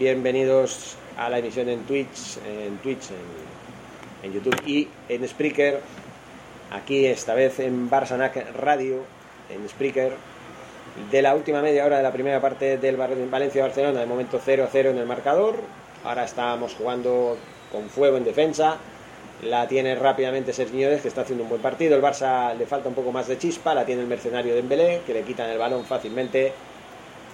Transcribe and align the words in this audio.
Bienvenidos 0.00 0.96
a 1.18 1.28
la 1.28 1.40
emisión 1.40 1.68
en 1.68 1.82
Twitch, 1.82 2.38
en 2.48 2.78
Twitch, 2.78 3.10
en, 4.22 4.32
YouTube 4.32 4.58
y 4.64 4.88
en 5.10 5.28
Spreaker. 5.28 5.78
Aquí 6.70 7.04
esta 7.04 7.34
vez 7.34 7.60
en 7.60 7.90
Barsanac 7.90 8.56
Radio, 8.56 9.02
en 9.50 9.68
Spreaker. 9.68 10.14
De 11.10 11.20
la 11.20 11.34
última 11.34 11.60
media 11.60 11.84
hora 11.84 11.98
de 11.98 12.02
la 12.02 12.12
primera 12.12 12.40
parte 12.40 12.78
del 12.78 12.96
Valencia-Barcelona, 12.96 14.00
de 14.00 14.06
momento 14.06 14.40
0-0 14.40 14.72
en 14.88 14.96
el 14.96 15.04
marcador. 15.04 15.56
Ahora 16.02 16.24
estamos 16.24 16.74
jugando 16.76 17.36
con 17.70 17.90
fuego 17.90 18.16
en 18.16 18.24
defensa. 18.24 18.78
La 19.42 19.68
tiene 19.68 19.96
rápidamente 19.96 20.54
Sergiñones, 20.54 21.02
que 21.02 21.08
está 21.08 21.20
haciendo 21.20 21.44
un 21.44 21.50
buen 21.50 21.60
partido. 21.60 21.94
El 21.94 22.02
Barça 22.02 22.56
le 22.56 22.64
falta 22.64 22.88
un 22.88 22.94
poco 22.94 23.12
más 23.12 23.28
de 23.28 23.36
chispa. 23.36 23.74
La 23.74 23.84
tiene 23.84 24.00
el 24.00 24.08
mercenario 24.08 24.54
de 24.54 24.60
Embelé, 24.60 25.02
que 25.06 25.12
le 25.12 25.24
quitan 25.24 25.50
el 25.50 25.58
balón 25.58 25.84
fácilmente. 25.84 26.54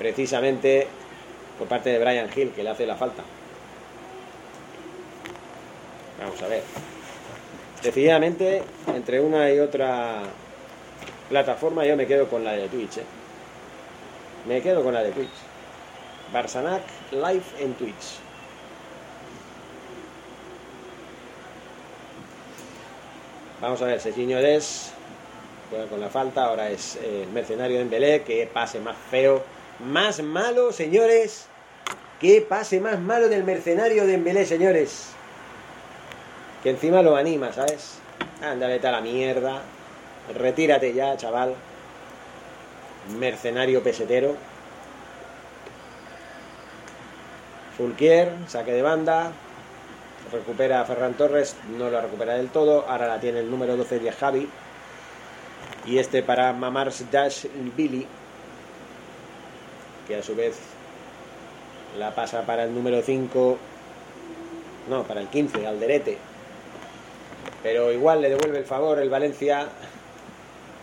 Precisamente 0.00 0.88
por 1.58 1.68
parte 1.68 1.90
de 1.90 1.98
Brian 1.98 2.28
Hill, 2.34 2.52
que 2.52 2.62
le 2.62 2.70
hace 2.70 2.86
la 2.86 2.96
falta. 2.96 3.22
Vamos 6.20 6.42
a 6.42 6.48
ver. 6.48 6.62
Decididamente, 7.82 8.62
entre 8.94 9.20
una 9.20 9.50
y 9.50 9.58
otra 9.58 10.22
plataforma, 11.28 11.84
yo 11.84 11.96
me 11.96 12.06
quedo 12.06 12.28
con 12.28 12.44
la 12.44 12.52
de 12.52 12.68
Twitch. 12.68 12.98
¿eh? 12.98 13.04
Me 14.46 14.60
quedo 14.62 14.82
con 14.82 14.94
la 14.94 15.02
de 15.02 15.12
Twitch. 15.12 15.28
Barsanac 16.32 16.82
Live 17.12 17.44
en 17.60 17.74
Twitch. 17.74 18.18
Vamos 23.60 23.80
a 23.80 23.86
ver, 23.86 24.00
Serginho 24.00 24.38
Des 24.38 24.92
juega 25.70 25.86
con 25.86 26.00
la 26.00 26.08
falta, 26.08 26.44
ahora 26.44 26.70
es 26.70 26.96
eh, 26.96 27.22
el 27.22 27.30
mercenario 27.30 27.76
de 27.76 27.82
Embelé, 27.82 28.22
que 28.22 28.46
pase 28.46 28.80
más 28.80 28.96
feo 29.10 29.42
más 29.80 30.22
malo, 30.22 30.72
señores. 30.72 31.46
Qué 32.20 32.40
pase 32.40 32.80
más 32.80 32.98
malo 32.98 33.28
del 33.28 33.44
mercenario 33.44 34.06
de 34.06 34.14
Embelé, 34.14 34.46
señores. 34.46 35.10
Que 36.62 36.70
encima 36.70 37.02
lo 37.02 37.16
anima, 37.16 37.52
¿sabes? 37.52 37.98
Anda, 38.42 38.66
vete 38.68 38.86
a 38.86 38.92
la 38.92 39.00
mierda. 39.00 39.62
Retírate 40.34 40.94
ya, 40.94 41.16
chaval. 41.16 41.54
Mercenario 43.18 43.82
pesetero. 43.82 44.34
Fulquier, 47.76 48.32
saque 48.48 48.72
de 48.72 48.82
banda. 48.82 49.32
Recupera 50.32 50.80
a 50.80 50.84
Ferran 50.84 51.14
Torres, 51.14 51.54
no 51.76 51.90
lo 51.90 52.00
recupera 52.00 52.34
del 52.34 52.48
todo. 52.48 52.86
Ahora 52.88 53.06
la 53.06 53.20
tiene 53.20 53.40
el 53.40 53.50
número 53.50 53.76
12 53.76 54.00
de 54.00 54.12
Javi. 54.12 54.48
Y 55.84 55.98
este 55.98 56.22
para 56.22 56.52
Mamars 56.52 57.10
Dash 57.12 57.46
Billy 57.76 58.08
que 60.06 60.16
a 60.16 60.22
su 60.22 60.34
vez 60.34 60.56
la 61.98 62.14
pasa 62.14 62.42
para 62.42 62.64
el 62.64 62.74
número 62.74 63.02
5, 63.02 63.58
no, 64.88 65.02
para 65.04 65.20
el 65.20 65.28
15, 65.28 65.66
Alderete. 65.66 66.18
Pero 67.62 67.92
igual 67.92 68.22
le 68.22 68.30
devuelve 68.30 68.58
el 68.58 68.64
favor 68.64 68.98
el 68.98 69.10
Valencia 69.10 69.68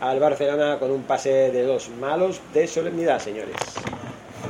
al 0.01 0.19
Barcelona 0.19 0.79
con 0.79 0.91
un 0.91 1.03
pase 1.03 1.51
de 1.51 1.63
dos 1.63 1.89
malos 1.89 2.41
de 2.53 2.67
solemnidad, 2.67 3.19
señores. 3.19 3.55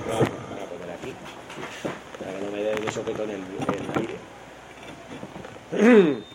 Vamos 0.09 0.29
a 0.29 0.65
poner 0.65 0.95
aquí, 0.95 1.13
para 2.19 2.31
que 2.33 2.45
no 2.45 2.51
me 2.51 2.63
dé 2.63 2.71
el 2.71 2.91
sopetón 2.91 3.29
en 3.29 3.43
el 3.43 3.47
aire. 5.81 6.23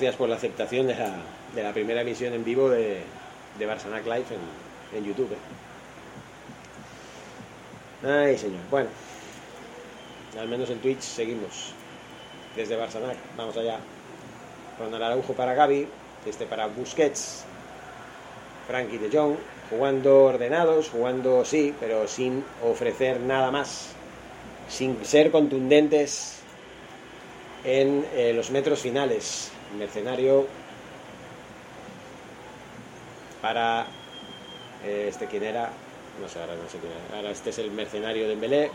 Gracias 0.00 0.16
por 0.16 0.30
la 0.30 0.36
aceptación 0.36 0.86
de 0.86 0.94
la, 0.94 1.14
de 1.54 1.62
la 1.62 1.74
primera 1.74 2.00
emisión 2.00 2.32
en 2.32 2.42
vivo 2.42 2.70
de, 2.70 3.02
de 3.58 3.66
Live 3.66 4.24
en, 4.30 4.96
en 4.98 5.04
YouTube. 5.04 5.30
¿eh? 8.02 8.08
Ay, 8.08 8.38
señor. 8.38 8.62
Bueno, 8.70 8.88
al 10.40 10.48
menos 10.48 10.70
en 10.70 10.78
Twitch 10.78 11.02
seguimos 11.02 11.74
desde 12.56 12.76
Barsanac. 12.76 13.18
Vamos 13.36 13.54
allá. 13.58 13.78
Ronald 14.78 15.02
Araujo 15.02 15.34
para 15.34 15.52
Gaby, 15.52 15.86
este 16.24 16.46
para 16.46 16.66
Busquets, 16.66 17.44
Frankie 18.68 18.96
de 18.96 19.14
Jong, 19.14 19.36
jugando 19.68 20.24
ordenados, 20.24 20.88
jugando 20.88 21.44
sí, 21.44 21.74
pero 21.78 22.08
sin 22.08 22.42
ofrecer 22.64 23.20
nada 23.20 23.50
más, 23.50 23.90
sin 24.66 25.04
ser 25.04 25.30
contundentes 25.30 26.38
en 27.64 28.06
eh, 28.14 28.32
los 28.32 28.50
metros 28.50 28.80
finales 28.80 29.52
mercenario 29.78 30.46
para 33.40 33.86
eh, 34.84 35.06
este 35.08 35.26
quién 35.26 35.44
era 35.44 35.70
no 36.20 36.28
sé 36.28 36.40
ahora 36.40 36.54
no 36.54 36.68
sé 36.68 36.78
quién 36.78 36.92
era. 36.92 37.16
Ahora 37.16 37.30
este 37.30 37.50
es 37.50 37.58
el 37.58 37.70
mercenario 37.70 38.26
de 38.26 38.34
Embelé 38.34 38.70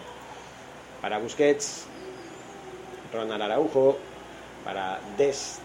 para 1.02 1.20
Busquets 1.20 1.86
Ronald 3.14 3.42
Araujo 3.42 3.98
para 4.64 5.00
Dest 5.18 5.60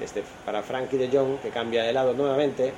este 0.00 0.22
para 0.44 0.62
Frankie 0.62 0.96
de 0.96 1.08
Jong 1.08 1.38
que 1.40 1.50
cambia 1.50 1.82
de 1.82 1.92
lado 1.92 2.14
nuevamente. 2.14 2.72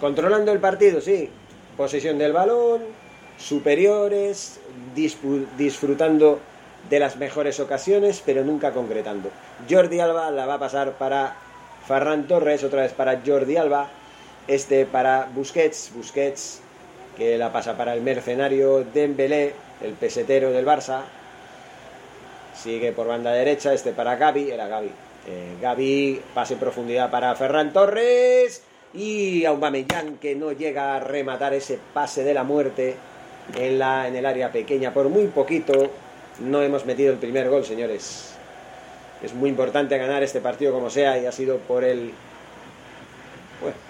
Controlando 0.00 0.52
el 0.52 0.58
partido 0.58 1.00
sí. 1.00 1.28
Posesión 1.76 2.18
del 2.18 2.32
balón 2.32 2.82
superiores 3.38 4.60
disfrutando 5.56 6.40
de 6.88 6.98
las 6.98 7.16
mejores 7.16 7.60
ocasiones, 7.60 8.22
pero 8.24 8.44
nunca 8.44 8.72
concretando. 8.72 9.30
Jordi 9.68 10.00
Alba 10.00 10.30
la 10.30 10.46
va 10.46 10.54
a 10.54 10.58
pasar 10.58 10.92
para 10.92 11.36
Ferran 11.86 12.26
Torres, 12.26 12.64
otra 12.64 12.82
vez 12.82 12.92
para 12.92 13.20
Jordi 13.24 13.56
Alba, 13.56 13.88
este 14.48 14.86
para 14.86 15.28
Busquets, 15.34 15.92
Busquets 15.94 16.60
que 17.16 17.36
la 17.38 17.52
pasa 17.52 17.76
para 17.76 17.94
el 17.94 18.02
mercenario 18.02 18.84
Dembélé, 18.84 19.54
el 19.82 19.92
pesetero 19.92 20.50
del 20.50 20.66
Barça. 20.66 21.02
Sigue 22.54 22.92
por 22.92 23.06
banda 23.06 23.32
derecha, 23.32 23.72
este 23.72 23.92
para 23.92 24.16
Gaby, 24.16 24.50
era 24.50 24.68
Gaby. 24.68 24.90
Eh, 25.26 25.56
Gaby 25.60 26.20
pase 26.34 26.54
en 26.54 26.60
profundidad 26.60 27.10
para 27.10 27.34
Ferran 27.34 27.72
Torres 27.72 28.62
y 28.94 29.44
Aubameyang 29.44 30.18
que 30.18 30.34
no 30.34 30.52
llega 30.52 30.96
a 30.96 31.00
rematar 31.00 31.54
ese 31.54 31.78
pase 31.94 32.24
de 32.24 32.34
la 32.34 32.44
muerte 32.44 32.96
en, 33.56 33.78
la, 33.78 34.08
en 34.08 34.16
el 34.16 34.26
área 34.26 34.50
pequeña 34.52 34.92
por 34.92 35.08
muy 35.08 35.26
poquito 35.28 35.90
no 36.40 36.62
hemos 36.62 36.84
metido 36.86 37.12
el 37.12 37.18
primer 37.18 37.48
gol, 37.48 37.64
señores. 37.64 38.34
Es 39.22 39.34
muy 39.34 39.50
importante 39.50 39.96
ganar 39.98 40.22
este 40.22 40.40
partido 40.40 40.72
como 40.72 40.90
sea 40.90 41.18
y 41.18 41.26
ha 41.26 41.32
sido 41.32 41.58
por 41.58 41.84
el 41.84 42.12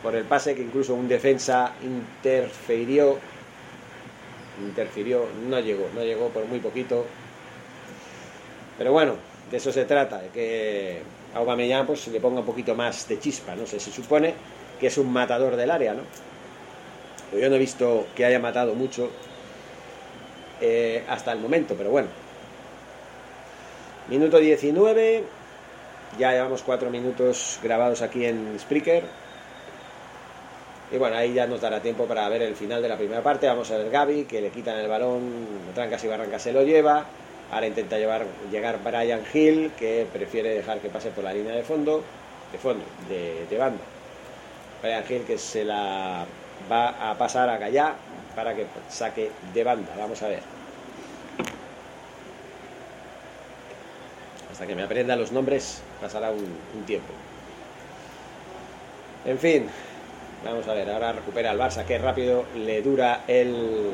por 0.02 0.14
el 0.14 0.24
pase 0.24 0.54
que 0.54 0.60
incluso 0.60 0.94
un 0.94 1.08
defensa 1.08 1.72
interfirió 1.82 3.18
interfirió, 4.60 5.26
no 5.48 5.60
llegó, 5.60 5.88
no 5.94 6.02
llegó 6.02 6.28
por 6.28 6.44
muy 6.46 6.60
poquito. 6.60 7.06
Pero 8.78 8.92
bueno, 8.92 9.14
de 9.50 9.56
eso 9.56 9.72
se 9.72 9.84
trata, 9.84 10.22
que 10.32 11.00
a 11.34 11.38
Aubameyang 11.38 11.86
pues 11.86 12.06
le 12.08 12.20
ponga 12.20 12.40
un 12.40 12.46
poquito 12.46 12.74
más 12.74 13.08
de 13.08 13.18
chispa, 13.18 13.54
no 13.54 13.66
sé, 13.66 13.80
se 13.80 13.90
supone 13.90 14.34
que 14.80 14.88
es 14.88 14.98
un 14.98 15.12
matador 15.12 15.56
del 15.56 15.70
área, 15.70 15.94
¿no? 15.94 16.02
yo 17.38 17.48
no 17.48 17.56
he 17.56 17.58
visto 17.58 18.06
que 18.14 18.26
haya 18.26 18.38
matado 18.38 18.74
mucho 18.74 19.10
eh, 20.60 21.02
hasta 21.08 21.32
el 21.32 21.38
momento, 21.38 21.74
pero 21.76 21.90
bueno, 21.90 22.08
Minuto 24.08 24.38
19. 24.38 25.24
Ya 26.18 26.32
llevamos 26.32 26.62
cuatro 26.62 26.90
minutos 26.90 27.58
grabados 27.62 28.02
aquí 28.02 28.26
en 28.26 28.58
Spreaker. 28.58 29.04
Y 30.90 30.98
bueno, 30.98 31.16
ahí 31.16 31.32
ya 31.32 31.46
nos 31.46 31.60
dará 31.60 31.80
tiempo 31.80 32.04
para 32.04 32.28
ver 32.28 32.42
el 32.42 32.54
final 32.54 32.82
de 32.82 32.88
la 32.88 32.98
primera 32.98 33.22
parte. 33.22 33.46
Vamos 33.46 33.70
a 33.70 33.78
ver 33.78 33.90
Gaby, 33.90 34.24
que 34.24 34.40
le 34.42 34.50
quitan 34.50 34.76
el 34.78 34.88
balón, 34.88 35.46
trancas 35.74 36.04
y 36.04 36.08
barrancas 36.08 36.42
se 36.42 36.52
lo 36.52 36.62
lleva. 36.62 37.06
Ahora 37.50 37.66
intenta 37.66 37.96
llevar, 37.96 38.26
llegar 38.50 38.78
Brian 38.82 39.22
Hill, 39.32 39.72
que 39.78 40.06
prefiere 40.12 40.50
dejar 40.50 40.80
que 40.80 40.88
pase 40.88 41.10
por 41.10 41.24
la 41.24 41.32
línea 41.32 41.54
de 41.54 41.62
fondo, 41.62 42.02
de 42.50 42.58
fondo, 42.58 42.84
de, 43.08 43.56
banda. 43.56 43.82
Brian 44.82 45.04
Hill 45.08 45.22
que 45.24 45.38
se 45.38 45.64
la 45.64 46.26
va 46.70 47.10
a 47.10 47.16
pasar 47.16 47.48
a 47.48 47.56
Gallá 47.56 47.94
para 48.34 48.54
que 48.54 48.66
saque 48.88 49.30
de 49.54 49.64
banda. 49.64 49.92
Vamos 49.96 50.22
a 50.22 50.28
ver. 50.28 50.51
Hasta 54.52 54.66
que 54.66 54.74
me 54.74 54.82
aprenda 54.82 55.16
los 55.16 55.32
nombres 55.32 55.82
pasará 56.00 56.30
un, 56.30 56.84
tiempo. 56.84 57.12
En 59.24 59.38
fin, 59.38 59.66
vamos 60.44 60.68
a 60.68 60.74
ver, 60.74 60.90
ahora 60.90 61.12
recupera 61.12 61.52
el 61.52 61.58
Barça, 61.58 61.86
qué 61.86 61.98
rápido 61.98 62.44
le 62.54 62.82
dura 62.82 63.24
el... 63.26 63.90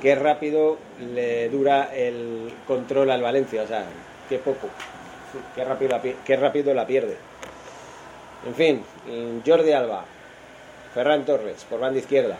Qué 0.00 0.14
rápido 0.14 0.78
le 1.14 1.48
dura 1.48 1.90
el 1.92 2.54
control 2.68 3.10
al 3.10 3.20
Valencia, 3.20 3.62
o 3.62 3.66
sea, 3.66 3.84
qué 4.28 4.38
poco, 4.38 4.68
qué 5.56 5.64
rápido 5.64 6.00
qué 6.24 6.36
rápido 6.36 6.72
la 6.72 6.86
pierde. 6.86 7.16
En 8.46 8.54
fin, 8.54 8.84
Jordi 9.44 9.72
Alba, 9.72 10.04
Ferran 10.94 11.24
Torres 11.24 11.64
por 11.68 11.80
banda 11.80 11.98
izquierda. 11.98 12.36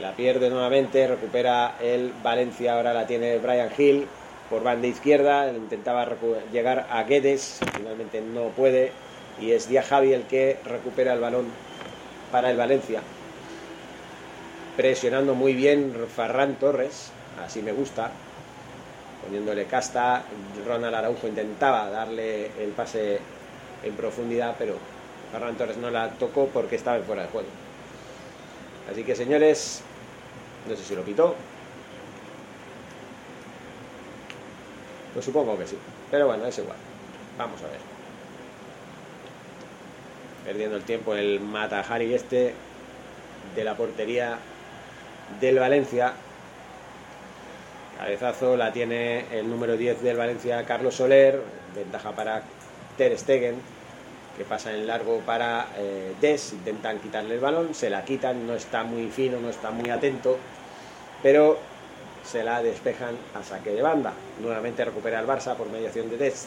La 0.00 0.12
pierde 0.12 0.48
nuevamente, 0.48 1.06
recupera 1.06 1.76
el 1.78 2.14
Valencia, 2.22 2.74
ahora 2.74 2.94
la 2.94 3.06
tiene 3.06 3.36
Brian 3.36 3.68
Hill 3.76 4.06
por 4.48 4.62
banda 4.62 4.86
izquierda, 4.86 5.52
intentaba 5.52 6.08
llegar 6.50 6.86
a 6.90 7.02
Guedes, 7.02 7.60
finalmente 7.76 8.22
no 8.22 8.44
puede, 8.48 8.92
y 9.38 9.52
es 9.52 9.68
Díaz 9.68 9.88
Javi 9.88 10.14
el 10.14 10.22
que 10.22 10.56
recupera 10.64 11.12
el 11.12 11.20
balón 11.20 11.48
para 12.32 12.50
el 12.50 12.56
Valencia. 12.56 13.02
Presionando 14.74 15.34
muy 15.34 15.52
bien 15.52 15.94
Ferran 16.16 16.54
Torres, 16.54 17.12
así 17.44 17.60
me 17.60 17.72
gusta, 17.72 18.10
poniéndole 19.22 19.66
casta, 19.66 20.22
Ronald 20.66 20.94
Araujo 20.94 21.28
intentaba 21.28 21.90
darle 21.90 22.46
el 22.58 22.70
pase 22.70 23.18
en 23.84 23.92
profundidad, 23.96 24.54
pero 24.58 24.78
Ferran 25.30 25.56
Torres 25.56 25.76
no 25.76 25.90
la 25.90 26.08
tocó 26.08 26.46
porque 26.46 26.76
estaba 26.76 26.98
fuera 27.00 27.24
de 27.24 27.28
juego. 27.28 27.48
Así 28.90 29.04
que 29.04 29.14
señores, 29.14 29.84
no 30.68 30.76
sé 30.76 30.84
si 30.84 30.94
lo 30.94 31.02
pitó. 31.02 31.34
Pues 35.12 35.24
supongo 35.24 35.58
que 35.58 35.66
sí. 35.66 35.76
Pero 36.10 36.26
bueno, 36.26 36.46
es 36.46 36.58
igual. 36.58 36.76
Vamos 37.38 37.60
a 37.62 37.66
ver. 37.66 37.80
Perdiendo 40.44 40.76
el 40.76 40.82
tiempo 40.82 41.14
el 41.14 41.40
Mata 41.40 41.80
Hari 41.80 42.14
este 42.14 42.54
de 43.54 43.64
la 43.64 43.76
portería 43.76 44.38
del 45.40 45.58
Valencia. 45.58 46.12
Cabezazo 47.98 48.56
la 48.56 48.72
tiene 48.72 49.26
el 49.38 49.48
número 49.48 49.76
10 49.76 50.02
del 50.02 50.16
Valencia, 50.16 50.64
Carlos 50.64 50.94
Soler. 50.94 51.42
Ventaja 51.74 52.12
para 52.12 52.42
Ter 52.96 53.16
Stegen 53.18 53.56
que 54.36 54.44
pasa 54.44 54.72
en 54.72 54.86
largo 54.86 55.20
para 55.20 55.68
eh, 55.76 56.14
Des, 56.20 56.52
intentan 56.52 56.98
quitarle 56.98 57.34
el 57.34 57.40
balón, 57.40 57.74
se 57.74 57.90
la 57.90 58.04
quitan, 58.04 58.46
no 58.46 58.54
está 58.54 58.84
muy 58.84 59.08
fino, 59.08 59.40
no 59.40 59.50
está 59.50 59.70
muy 59.70 59.90
atento, 59.90 60.38
pero 61.22 61.58
se 62.24 62.42
la 62.44 62.62
despejan 62.62 63.16
a 63.34 63.42
saque 63.42 63.70
de 63.70 63.82
banda. 63.82 64.12
Nuevamente 64.40 64.84
recupera 64.84 65.20
el 65.20 65.26
Barça 65.26 65.56
por 65.56 65.68
mediación 65.68 66.10
de 66.10 66.16
Des. 66.16 66.46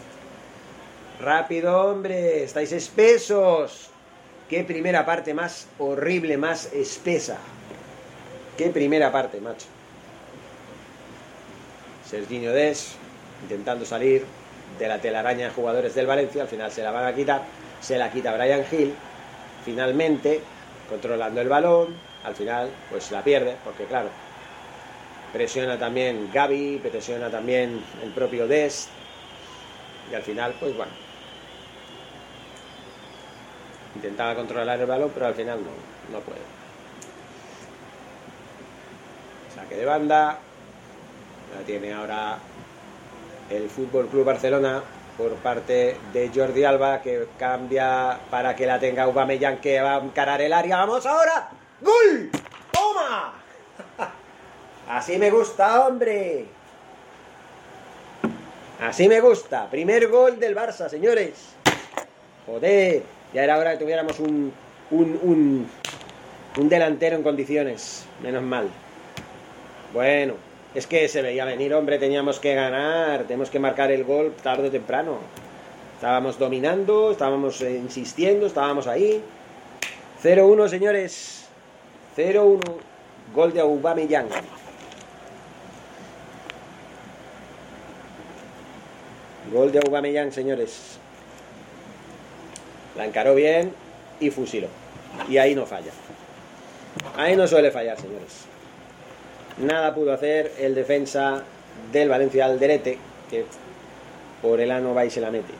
Rápido, 1.20 1.90
hombre, 1.90 2.44
estáis 2.44 2.72
espesos. 2.72 3.90
Qué 4.50 4.64
primera 4.64 5.06
parte 5.06 5.34
más 5.34 5.68
horrible, 5.80 6.38
más 6.38 6.72
espesa. 6.74 7.38
Qué 8.58 8.70
primera 8.70 9.12
parte, 9.12 9.42
macho. 9.42 9.68
Serginho 12.06 12.52
Des 12.52 12.96
intentando 13.44 13.86
salir 13.86 14.26
de 14.80 14.88
la 14.88 15.00
telaraña 15.00 15.48
de 15.48 15.54
jugadores 15.54 15.94
del 15.96 16.08
Valencia, 16.08 16.44
al 16.44 16.48
final 16.48 16.72
se 16.72 16.82
la 16.82 16.92
van 16.92 17.06
a 17.06 17.14
quitar 17.14 17.44
se 17.84 17.98
la 17.98 18.10
quita 18.10 18.34
Brian 18.34 18.64
Hill, 18.72 18.96
finalmente, 19.66 20.42
controlando 20.88 21.42
el 21.42 21.50
balón, 21.50 21.94
al 22.24 22.34
final, 22.34 22.70
pues 22.90 23.12
la 23.12 23.22
pierde, 23.22 23.58
porque 23.66 23.84
claro, 23.84 24.08
presiona 25.34 25.78
también 25.78 26.30
Gaby, 26.34 26.80
presiona 26.82 27.30
también 27.30 27.84
el 28.02 28.12
propio 28.12 28.48
Dest, 28.48 28.88
y 30.10 30.16
al 30.16 30.22
final, 30.22 30.56
pues 30.62 30.78
bueno, 30.78 30.94
intentaba 33.96 34.34
controlar 34.36 34.80
el 34.80 34.86
balón, 34.86 35.12
pero 35.14 35.28
al 35.28 35.36
final 35.36 35.60
no, 35.60 36.18
no 36.18 36.24
puede. 36.24 36.40
Saque 39.54 39.76
de 39.76 39.86
banda, 39.86 40.40
la 41.54 41.66
tiene 41.66 41.92
ahora 41.92 42.38
el 43.50 43.70
Fútbol 43.70 44.08
Club 44.08 44.24
Barcelona 44.24 44.84
por 45.18 45.34
parte 45.36 45.98
de 46.12 46.32
Jordi 46.34 46.64
Alba 46.64 47.02
que 47.02 47.28
cambia 47.38 48.20
para 48.30 48.56
que 48.56 48.66
la 48.66 48.80
tenga 48.80 49.04
Aubameyang 49.04 49.60
que 49.60 49.82
va 49.82 49.96
a 49.96 50.00
encarar 50.00 50.42
el 50.42 50.54
área. 50.54 50.78
¡Vamos 50.78 51.06
ahora! 51.06 51.50
¡Gol! 51.82 52.30
¡Toma! 52.72 53.34
Así 54.90 55.18
me 55.18 55.30
gusta, 55.30 55.88
hombre. 55.88 56.46
Así 58.82 59.08
me 59.08 59.22
gusta. 59.22 59.70
Primer 59.70 60.08
gol 60.10 60.40
del 60.40 60.56
Barça, 60.56 60.90
señores. 60.90 61.54
Joder, 62.46 63.04
ya 63.34 63.44
era 63.44 63.58
hora 63.58 63.74
que 63.74 63.78
tuviéramos 63.78 64.20
un, 64.20 64.52
un, 64.92 65.20
un, 65.22 65.70
un 66.58 66.70
delantero 66.70 67.16
en 67.16 67.24
condiciones. 67.24 68.06
Menos 68.22 68.44
mal. 68.44 68.68
Bueno, 69.94 70.34
es 70.76 70.88
que 70.88 71.08
se 71.08 71.22
veía 71.22 71.46
venir, 71.46 71.74
hombre, 71.74 72.00
teníamos 72.00 72.40
que 72.40 72.56
ganar, 72.56 73.24
tenemos 73.24 73.50
que 73.50 73.60
marcar 73.60 73.92
el 73.92 74.04
gol 74.04 74.34
tarde 74.42 74.70
o 74.70 74.72
temprano. 74.72 75.20
Estábamos 75.96 76.40
dominando, 76.40 77.12
estábamos 77.12 77.62
insistiendo, 77.62 78.48
estábamos 78.48 78.88
ahí. 78.88 79.24
0-1, 80.24 80.68
señores. 80.68 81.46
0-1. 82.18 82.60
Gol 83.34 83.54
de 83.54 83.62
Aubameyang. 83.62 84.28
Gol 89.52 89.72
de 89.72 89.80
Aubameyang, 89.80 90.32
señores. 90.32 90.98
La 92.98 93.06
encaró 93.06 93.36
bien 93.36 93.74
y 94.20 94.32
fusiló. 94.32 94.68
Y 95.30 95.38
ahí 95.38 95.54
no 95.54 95.66
falla. 95.66 95.92
Ahí 97.16 97.36
no 97.36 97.48
suele 97.48 97.72
fallar, 97.72 97.98
señores. 98.00 98.53
Nada 99.58 99.94
pudo 99.94 100.14
hacer 100.14 100.52
el 100.60 100.74
defensa 100.74 101.44
del 101.92 102.10
Valencia 102.10 102.46
Alderete, 102.46 102.98
que 103.30 103.46
por 104.42 104.60
el 104.60 104.72
ano 104.72 104.94
va 104.94 105.06
y 105.06 105.10
se 105.10 105.22
la 105.22 105.30
mete. 105.30 105.54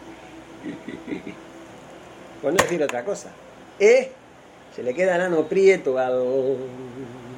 Por 2.42 2.52
no 2.52 2.58
decir 2.58 2.82
otra 2.82 3.04
cosa. 3.06 3.30
¿Eh? 3.80 4.12
Se 4.76 4.82
le 4.82 4.94
queda 4.94 5.16
el 5.16 5.22
ano 5.22 5.44
prieto 5.44 5.98
al 6.00 6.58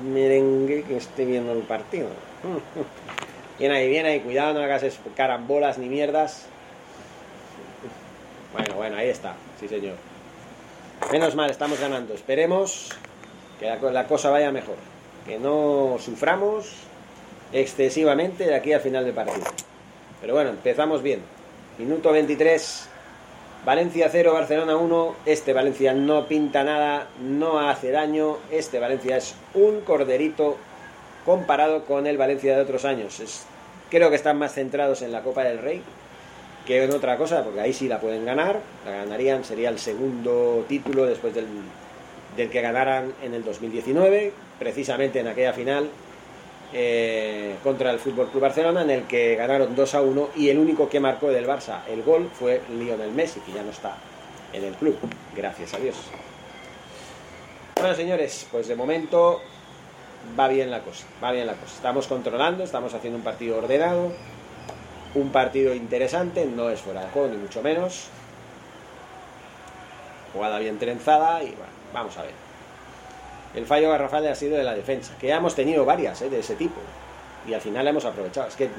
merengue 0.03 0.83
que 0.83 0.97
esté 0.97 1.25
viendo 1.25 1.51
el 1.51 1.63
partido. 1.63 2.07
Bien 3.59 3.71
ahí, 3.71 3.87
bien 3.87 4.05
ahí, 4.05 4.19
cuidado, 4.19 4.53
no 4.53 4.59
hagas 4.59 4.83
carambolas 5.15 5.77
ni 5.77 5.87
mierdas. 5.87 6.45
Bueno, 8.51 8.75
bueno, 8.75 8.97
ahí 8.97 9.07
está, 9.07 9.35
sí 9.57 9.69
señor. 9.69 9.95
Menos 11.09 11.35
mal, 11.35 11.49
estamos 11.49 11.79
ganando. 11.79 12.13
Esperemos 12.13 12.89
que 13.57 13.67
la 13.93 14.07
cosa 14.07 14.29
vaya 14.29 14.51
mejor 14.51 14.75
que 15.25 15.39
no 15.39 15.97
suframos 15.99 16.71
excesivamente 17.51 18.45
de 18.45 18.55
aquí 18.55 18.73
al 18.73 18.81
final 18.81 19.05
del 19.05 19.13
partido. 19.13 19.45
Pero 20.21 20.33
bueno, 20.33 20.51
empezamos 20.51 21.01
bien. 21.01 21.21
Minuto 21.77 22.11
23, 22.11 22.87
Valencia 23.65 24.09
0, 24.11 24.33
Barcelona 24.33 24.77
1. 24.77 25.15
Este 25.25 25.53
Valencia 25.53 25.93
no 25.93 26.27
pinta 26.27 26.63
nada, 26.63 27.07
no 27.21 27.59
hace 27.59 27.91
daño. 27.91 28.37
Este 28.51 28.79
Valencia 28.79 29.17
es 29.17 29.35
un 29.53 29.81
corderito 29.81 30.57
comparado 31.25 31.85
con 31.85 32.07
el 32.07 32.17
Valencia 32.17 32.55
de 32.55 32.61
otros 32.61 32.85
años. 32.85 33.21
Creo 33.89 34.09
que 34.09 34.15
están 34.15 34.37
más 34.37 34.53
centrados 34.53 35.01
en 35.01 35.11
la 35.11 35.23
Copa 35.23 35.43
del 35.43 35.59
Rey 35.59 35.81
que 36.65 36.83
en 36.83 36.91
otra 36.91 37.17
cosa, 37.17 37.43
porque 37.43 37.61
ahí 37.61 37.73
sí 37.73 37.87
la 37.87 37.99
pueden 37.99 38.25
ganar. 38.25 38.59
La 38.85 38.91
ganarían, 38.91 39.43
sería 39.43 39.69
el 39.69 39.79
segundo 39.79 40.65
título 40.67 41.05
después 41.05 41.33
del, 41.33 41.45
del 42.35 42.49
que 42.49 42.61
ganaran 42.61 43.13
en 43.23 43.33
el 43.33 43.43
2019, 43.43 44.33
precisamente 44.59 45.19
en 45.19 45.27
aquella 45.27 45.53
final 45.53 45.89
eh, 46.73 47.55
contra 47.63 47.91
el 47.91 47.99
Fútbol 47.99 48.29
Club 48.29 48.41
Barcelona, 48.41 48.81
en 48.81 48.89
el 48.89 49.03
que 49.03 49.35
ganaron 49.35 49.75
2 49.75 49.95
a 49.95 50.01
1 50.01 50.29
y 50.35 50.49
el 50.49 50.57
único 50.57 50.89
que 50.89 50.99
marcó 50.99 51.29
del 51.29 51.47
Barça 51.47 51.81
el 51.87 52.03
gol 52.03 52.29
fue 52.33 52.61
Lionel 52.69 53.11
Messi, 53.11 53.39
que 53.41 53.51
ya 53.53 53.63
no 53.63 53.71
está 53.71 53.95
en 54.51 54.63
el 54.63 54.73
club, 54.73 54.97
gracias 55.35 55.73
a 55.73 55.77
Dios. 55.77 55.95
Bueno, 57.75 57.95
señores, 57.95 58.47
pues 58.51 58.67
de 58.67 58.75
momento 58.75 59.41
va 60.37 60.47
bien 60.47 60.71
la 60.71 60.81
cosa, 60.81 61.05
va 61.23 61.31
bien 61.31 61.47
la 61.47 61.53
cosa. 61.53 61.75
Estamos 61.75 62.07
controlando, 62.07 62.63
estamos 62.63 62.93
haciendo 62.93 63.17
un 63.17 63.23
partido 63.23 63.57
ordenado. 63.57 64.11
un 65.13 65.29
partido 65.29 65.73
interesante, 65.73 66.45
no 66.45 66.69
es 66.69 66.81
fuera 66.81 67.05
de 67.05 67.09
juego, 67.09 67.29
ni 67.29 67.37
mucho 67.37 67.61
menos. 67.61 68.07
Jugada 70.33 70.59
bien 70.59 70.77
trenzada 70.77 71.41
y 71.41 71.47
bueno, 71.51 71.71
vamos 71.93 72.17
a 72.17 72.23
ver. 72.23 72.44
El 73.55 73.65
fallo 73.65 73.89
garrafal 73.89 74.27
ha 74.27 74.35
sido 74.35 74.57
de 74.57 74.63
la 74.63 74.75
defensa, 74.75 75.13
que 75.19 75.27
ya 75.27 75.37
hemos 75.37 75.55
tenido 75.55 75.85
varias 75.85 76.21
¿eh? 76.21 76.29
de 76.29 76.39
ese 76.39 76.55
tipo. 76.55 76.81
Y 77.47 77.53
al 77.53 77.61
final 77.61 77.85
la 77.85 77.91
hemos 77.91 78.05
aprovechado. 78.05 78.47
Es 78.47 78.55
que. 78.55 78.69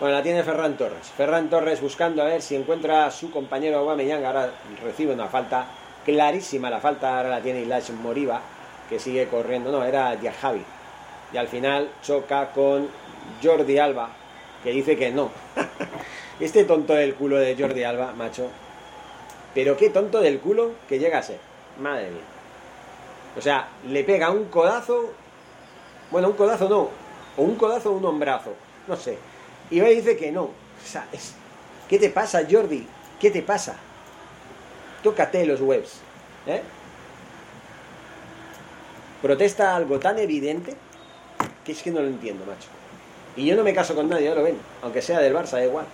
Bueno, 0.00 0.14
la 0.14 0.22
tiene 0.22 0.42
Ferran 0.42 0.76
Torres. 0.76 1.08
Ferran 1.16 1.48
Torres 1.48 1.80
buscando 1.80 2.22
a 2.22 2.24
ver 2.24 2.42
si 2.42 2.56
encuentra 2.56 3.06
a 3.06 3.10
su 3.10 3.30
compañero 3.30 3.78
Aubameyang. 3.78 4.24
Ahora 4.24 4.50
recibe 4.82 5.12
una 5.12 5.28
falta 5.28 5.66
clarísima. 6.04 6.68
La 6.68 6.80
falta 6.80 7.16
ahora 7.18 7.28
la 7.28 7.40
tiene 7.40 7.60
Ilash 7.60 7.90
Moriba, 7.90 8.40
que 8.88 8.98
sigue 8.98 9.28
corriendo. 9.28 9.70
No, 9.70 9.84
era 9.84 10.18
Javi. 10.40 10.64
Y 11.32 11.36
al 11.36 11.46
final 11.46 11.90
choca 12.02 12.50
con 12.50 12.88
Jordi 13.42 13.78
Alba, 13.78 14.08
que 14.64 14.70
dice 14.72 14.96
que 14.96 15.12
no. 15.12 15.30
este 16.40 16.64
tonto 16.64 16.94
del 16.94 17.14
culo 17.14 17.36
de 17.38 17.54
Jordi 17.56 17.84
Alba, 17.84 18.12
macho. 18.14 18.48
Pero 19.54 19.76
qué 19.76 19.90
tonto 19.90 20.20
del 20.20 20.40
culo 20.40 20.72
que 20.88 20.98
llega 20.98 21.18
a 21.18 21.22
ser. 21.22 21.38
Madre 21.78 22.10
mía. 22.10 22.39
O 23.36 23.40
sea, 23.40 23.68
le 23.88 24.04
pega 24.04 24.30
un 24.30 24.46
codazo. 24.46 25.12
Bueno, 26.10 26.28
un 26.28 26.34
codazo 26.34 26.68
no. 26.68 26.88
O 27.36 27.42
un 27.42 27.56
codazo 27.56 27.90
o 27.90 27.96
un 27.96 28.04
hombrazo. 28.04 28.54
No 28.86 28.96
sé. 28.96 29.18
Y 29.70 29.80
va 29.80 29.90
y 29.90 29.96
dice 29.96 30.16
que 30.16 30.32
no. 30.32 30.44
O 30.44 30.86
sea, 30.86 31.06
es... 31.12 31.34
¿qué 31.88 31.98
te 31.98 32.10
pasa, 32.10 32.42
Jordi? 32.48 32.86
¿Qué 33.20 33.30
te 33.30 33.42
pasa? 33.42 33.76
Tócate 35.02 35.46
los 35.46 35.60
webs. 35.60 36.00
¿eh? 36.46 36.62
Protesta 39.22 39.76
algo 39.76 39.98
tan 39.98 40.18
evidente 40.18 40.74
que 41.64 41.72
es 41.72 41.82
que 41.82 41.90
no 41.90 42.00
lo 42.00 42.06
entiendo, 42.06 42.44
macho. 42.46 42.68
Y 43.36 43.46
yo 43.46 43.56
no 43.56 43.62
me 43.62 43.74
caso 43.74 43.94
con 43.94 44.08
nadie, 44.08 44.24
ya 44.24 44.34
lo 44.34 44.42
ven. 44.42 44.58
Aunque 44.82 45.02
sea 45.02 45.20
del 45.20 45.34
Barça, 45.34 45.52
da 45.52 45.64
igual. 45.64 45.86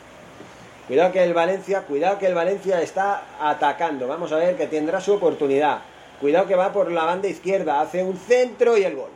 Cuidado 0.87 1.13
que 1.13 1.23
el 1.23 1.35
Valencia, 1.35 1.83
cuidado 1.83 2.19
que 2.19 2.27
el 2.27 2.35
Valencia 2.35 2.81
está 2.81 3.23
atacando. 3.41 4.07
Vamos 4.07 4.33
a 4.33 4.37
ver 4.37 4.57
que 4.57 4.67
tendrá 4.67 5.01
su 5.01 5.15
oportunidad. 5.15 5.81
Cuidado 6.21 6.47
que 6.47 6.55
va 6.55 6.73
por 6.73 6.91
la 6.91 7.05
banda 7.05 7.29
izquierda, 7.29 7.81
hace 7.81 8.03
un 8.03 8.17
centro 8.17 8.79
y 8.79 8.85
el 8.85 8.97
gol. 8.97 9.11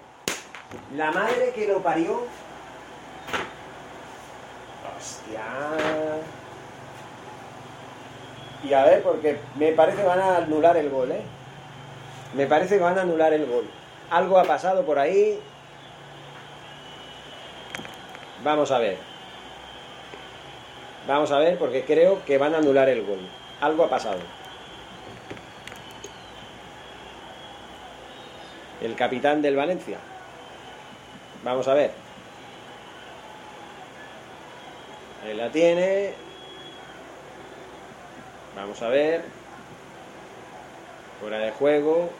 La 0.96 1.10
madre 1.10 1.52
que 1.54 1.66
lo 1.66 1.82
parió. 1.82 2.26
Hostia. 4.96 5.42
Y 8.62 8.74
a 8.74 8.84
ver, 8.84 9.02
porque 9.02 9.38
me 9.56 9.72
parece 9.72 9.98
que 9.98 10.06
van 10.06 10.20
a 10.20 10.36
anular 10.36 10.76
el 10.76 10.90
gol, 10.90 11.10
¿eh? 11.12 11.22
Me 12.34 12.46
parece 12.46 12.76
que 12.76 12.84
van 12.84 12.98
a 12.98 13.02
anular 13.02 13.32
el 13.32 13.46
gol. 13.46 13.64
Algo 14.10 14.38
ha 14.38 14.44
pasado 14.44 14.84
por 14.84 14.98
ahí. 14.98 15.40
Vamos 18.44 18.70
a 18.70 18.78
ver. 18.78 18.98
Vamos 21.08 21.32
a 21.32 21.38
ver, 21.38 21.58
porque 21.58 21.84
creo 21.84 22.22
que 22.26 22.36
van 22.36 22.54
a 22.54 22.58
anular 22.58 22.88
el 22.90 23.04
gol. 23.04 23.20
Algo 23.60 23.84
ha 23.84 23.88
pasado. 23.88 24.18
El 28.80 28.94
capitán 28.94 29.42
del 29.42 29.56
Valencia. 29.56 29.98
Vamos 31.44 31.68
a 31.68 31.74
ver. 31.74 31.90
Ahí 35.24 35.34
la 35.34 35.50
tiene. 35.50 36.12
Vamos 38.56 38.80
a 38.82 38.88
ver. 38.88 39.22
Fuera 41.20 41.38
de 41.38 41.50
juego. 41.52 42.10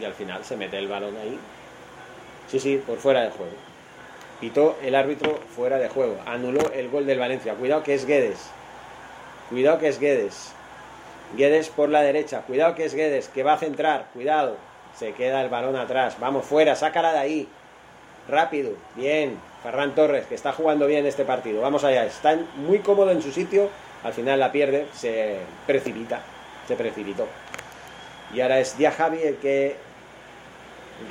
Y 0.00 0.04
al 0.04 0.14
final 0.14 0.44
se 0.44 0.56
mete 0.56 0.78
el 0.78 0.88
balón 0.88 1.16
ahí. 1.16 1.38
Sí, 2.48 2.60
sí, 2.60 2.82
por 2.86 2.98
fuera 2.98 3.22
de 3.22 3.30
juego. 3.30 3.52
Pitó 4.40 4.76
el 4.82 4.94
árbitro 4.94 5.40
fuera 5.54 5.78
de 5.78 5.88
juego. 5.88 6.18
Anuló 6.26 6.70
el 6.72 6.90
gol 6.90 7.06
del 7.06 7.18
Valencia. 7.18 7.54
Cuidado 7.54 7.82
que 7.82 7.94
es 7.94 8.06
Guedes. 8.06 8.50
Cuidado 9.48 9.78
que 9.78 9.88
es 9.88 9.98
Guedes. 9.98 10.52
Guedes 11.36 11.70
por 11.70 11.88
la 11.88 12.02
derecha. 12.02 12.42
Cuidado 12.42 12.74
que 12.74 12.84
es 12.84 12.94
Guedes, 12.94 13.28
que 13.28 13.42
va 13.42 13.54
a 13.54 13.58
centrar. 13.58 14.08
Cuidado. 14.12 14.56
Se 14.98 15.12
queda 15.12 15.42
el 15.42 15.48
balón 15.48 15.76
atrás. 15.76 16.16
Vamos 16.18 16.46
fuera, 16.46 16.74
sácala 16.74 17.12
de 17.12 17.18
ahí. 17.18 17.48
Rápido. 18.28 18.72
Bien. 18.94 19.38
Ferran 19.62 19.94
Torres, 19.94 20.26
que 20.26 20.34
está 20.34 20.52
jugando 20.52 20.86
bien 20.86 21.06
este 21.06 21.24
partido. 21.24 21.60
Vamos 21.60 21.84
allá. 21.84 22.04
Está 22.04 22.38
muy 22.56 22.78
cómodo 22.78 23.10
en 23.10 23.22
su 23.22 23.32
sitio. 23.32 23.68
Al 24.04 24.12
final 24.12 24.40
la 24.40 24.52
pierde. 24.52 24.86
Se 24.94 25.36
precipita. 25.66 26.20
Se 26.66 26.76
precipitó. 26.76 27.26
Y 28.34 28.40
ahora 28.40 28.58
es 28.58 28.74
Javi 28.96 29.22
el 29.22 29.36
que 29.36 29.76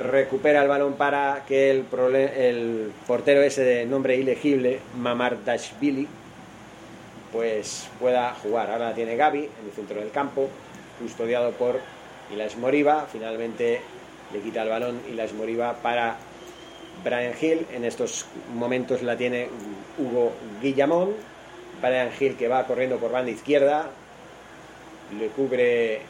recupera 0.00 0.62
el 0.62 0.68
balón 0.68 0.94
para 0.94 1.44
que 1.46 1.70
el, 1.70 2.92
portero 3.06 3.42
ese 3.42 3.62
de 3.62 3.86
nombre 3.86 4.16
ilegible, 4.16 4.80
Mamar 4.96 5.44
Dashvili, 5.44 6.08
pues 7.32 7.88
pueda 8.00 8.34
jugar. 8.34 8.70
Ahora 8.70 8.94
tiene 8.94 9.16
Gaby 9.16 9.44
en 9.44 9.66
el 9.66 9.72
centro 9.72 10.00
del 10.00 10.10
campo, 10.10 10.48
custodiado 11.00 11.52
por 11.52 11.80
y 12.32 12.36
la 12.36 12.46
Esmoriva 12.46 13.06
finalmente 13.10 13.80
le 14.32 14.40
quita 14.40 14.62
el 14.62 14.68
balón 14.68 15.00
y 15.10 15.14
la 15.14 15.24
Esmoriva 15.24 15.74
para 15.82 16.16
Brian 17.04 17.32
Hill. 17.40 17.66
En 17.72 17.84
estos 17.84 18.26
momentos 18.54 19.02
la 19.02 19.16
tiene 19.16 19.48
Hugo 19.98 20.32
Guillamón. 20.60 21.14
Brian 21.80 22.10
Hill 22.18 22.36
que 22.36 22.48
va 22.48 22.66
corriendo 22.66 22.96
por 22.96 23.12
banda 23.12 23.30
izquierda. 23.30 23.90
Le 25.18 25.28
cubre 25.28 26.00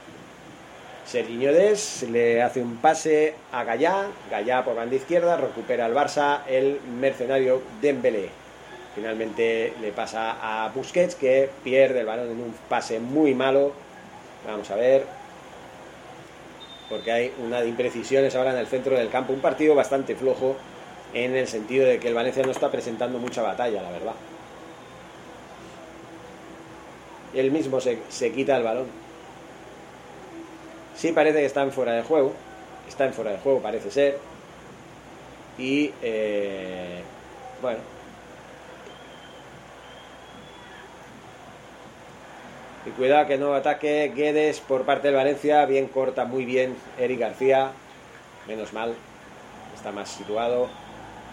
Serginho 1.06 1.52
Des, 1.52 2.04
le 2.10 2.42
hace 2.42 2.60
un 2.60 2.76
pase 2.78 3.34
a 3.52 3.62
Gallá, 3.62 4.06
Gallá 4.30 4.64
por 4.64 4.74
banda 4.74 4.96
izquierda, 4.96 5.36
recupera 5.36 5.86
el 5.86 5.94
Barça 5.94 6.40
el 6.48 6.80
mercenario 6.80 7.62
Dembélé. 7.80 8.30
Finalmente 8.94 9.74
le 9.82 9.92
pasa 9.92 10.38
a 10.40 10.68
Busquets 10.70 11.14
que 11.14 11.50
pierde 11.62 12.00
el 12.00 12.06
balón 12.06 12.30
en 12.30 12.40
un 12.40 12.54
pase 12.68 12.98
muy 12.98 13.34
malo. 13.34 13.72
Vamos 14.46 14.70
a 14.70 14.76
ver, 14.76 15.04
porque 16.88 17.12
hay 17.12 17.32
una 17.44 17.60
de 17.60 17.68
imprecisiones 17.68 18.34
ahora 18.34 18.52
en 18.52 18.58
el 18.58 18.66
centro 18.66 18.96
del 18.96 19.10
campo. 19.10 19.32
Un 19.32 19.40
partido 19.40 19.74
bastante 19.74 20.14
flojo 20.14 20.56
en 21.14 21.34
el 21.34 21.48
sentido 21.48 21.86
de 21.86 21.98
que 21.98 22.08
el 22.08 22.14
Valencia 22.14 22.42
no 22.42 22.50
está 22.50 22.70
presentando 22.70 23.18
mucha 23.18 23.42
batalla, 23.42 23.82
la 23.82 23.90
verdad. 23.90 24.14
Él 27.34 27.50
mismo 27.50 27.80
se, 27.80 27.98
quita 28.32 28.56
el 28.56 28.62
balón. 28.62 28.86
Sí 30.96 31.12
parece 31.12 31.40
que 31.40 31.46
está 31.46 31.62
en 31.62 31.72
fuera 31.72 31.92
de 31.92 32.02
juego. 32.02 32.32
Está 32.88 33.04
en 33.06 33.12
fuera 33.12 33.32
de 33.32 33.38
juego, 33.38 33.60
parece 33.60 33.90
ser. 33.90 34.18
Y 35.58 35.92
eh, 36.02 37.00
bueno, 37.60 37.78
Y 42.86 42.90
cuidado 42.90 43.26
que 43.26 43.36
no 43.36 43.52
ataque 43.54 44.12
Guedes 44.14 44.60
por 44.60 44.84
parte 44.84 45.08
del 45.08 45.16
Valencia. 45.16 45.66
Bien 45.66 45.88
corta, 45.88 46.24
muy 46.24 46.44
bien 46.44 46.76
Eric 46.98 47.18
García. 47.18 47.72
Menos 48.46 48.72
mal. 48.72 48.94
Está 49.74 49.90
más 49.90 50.08
situado. 50.08 50.68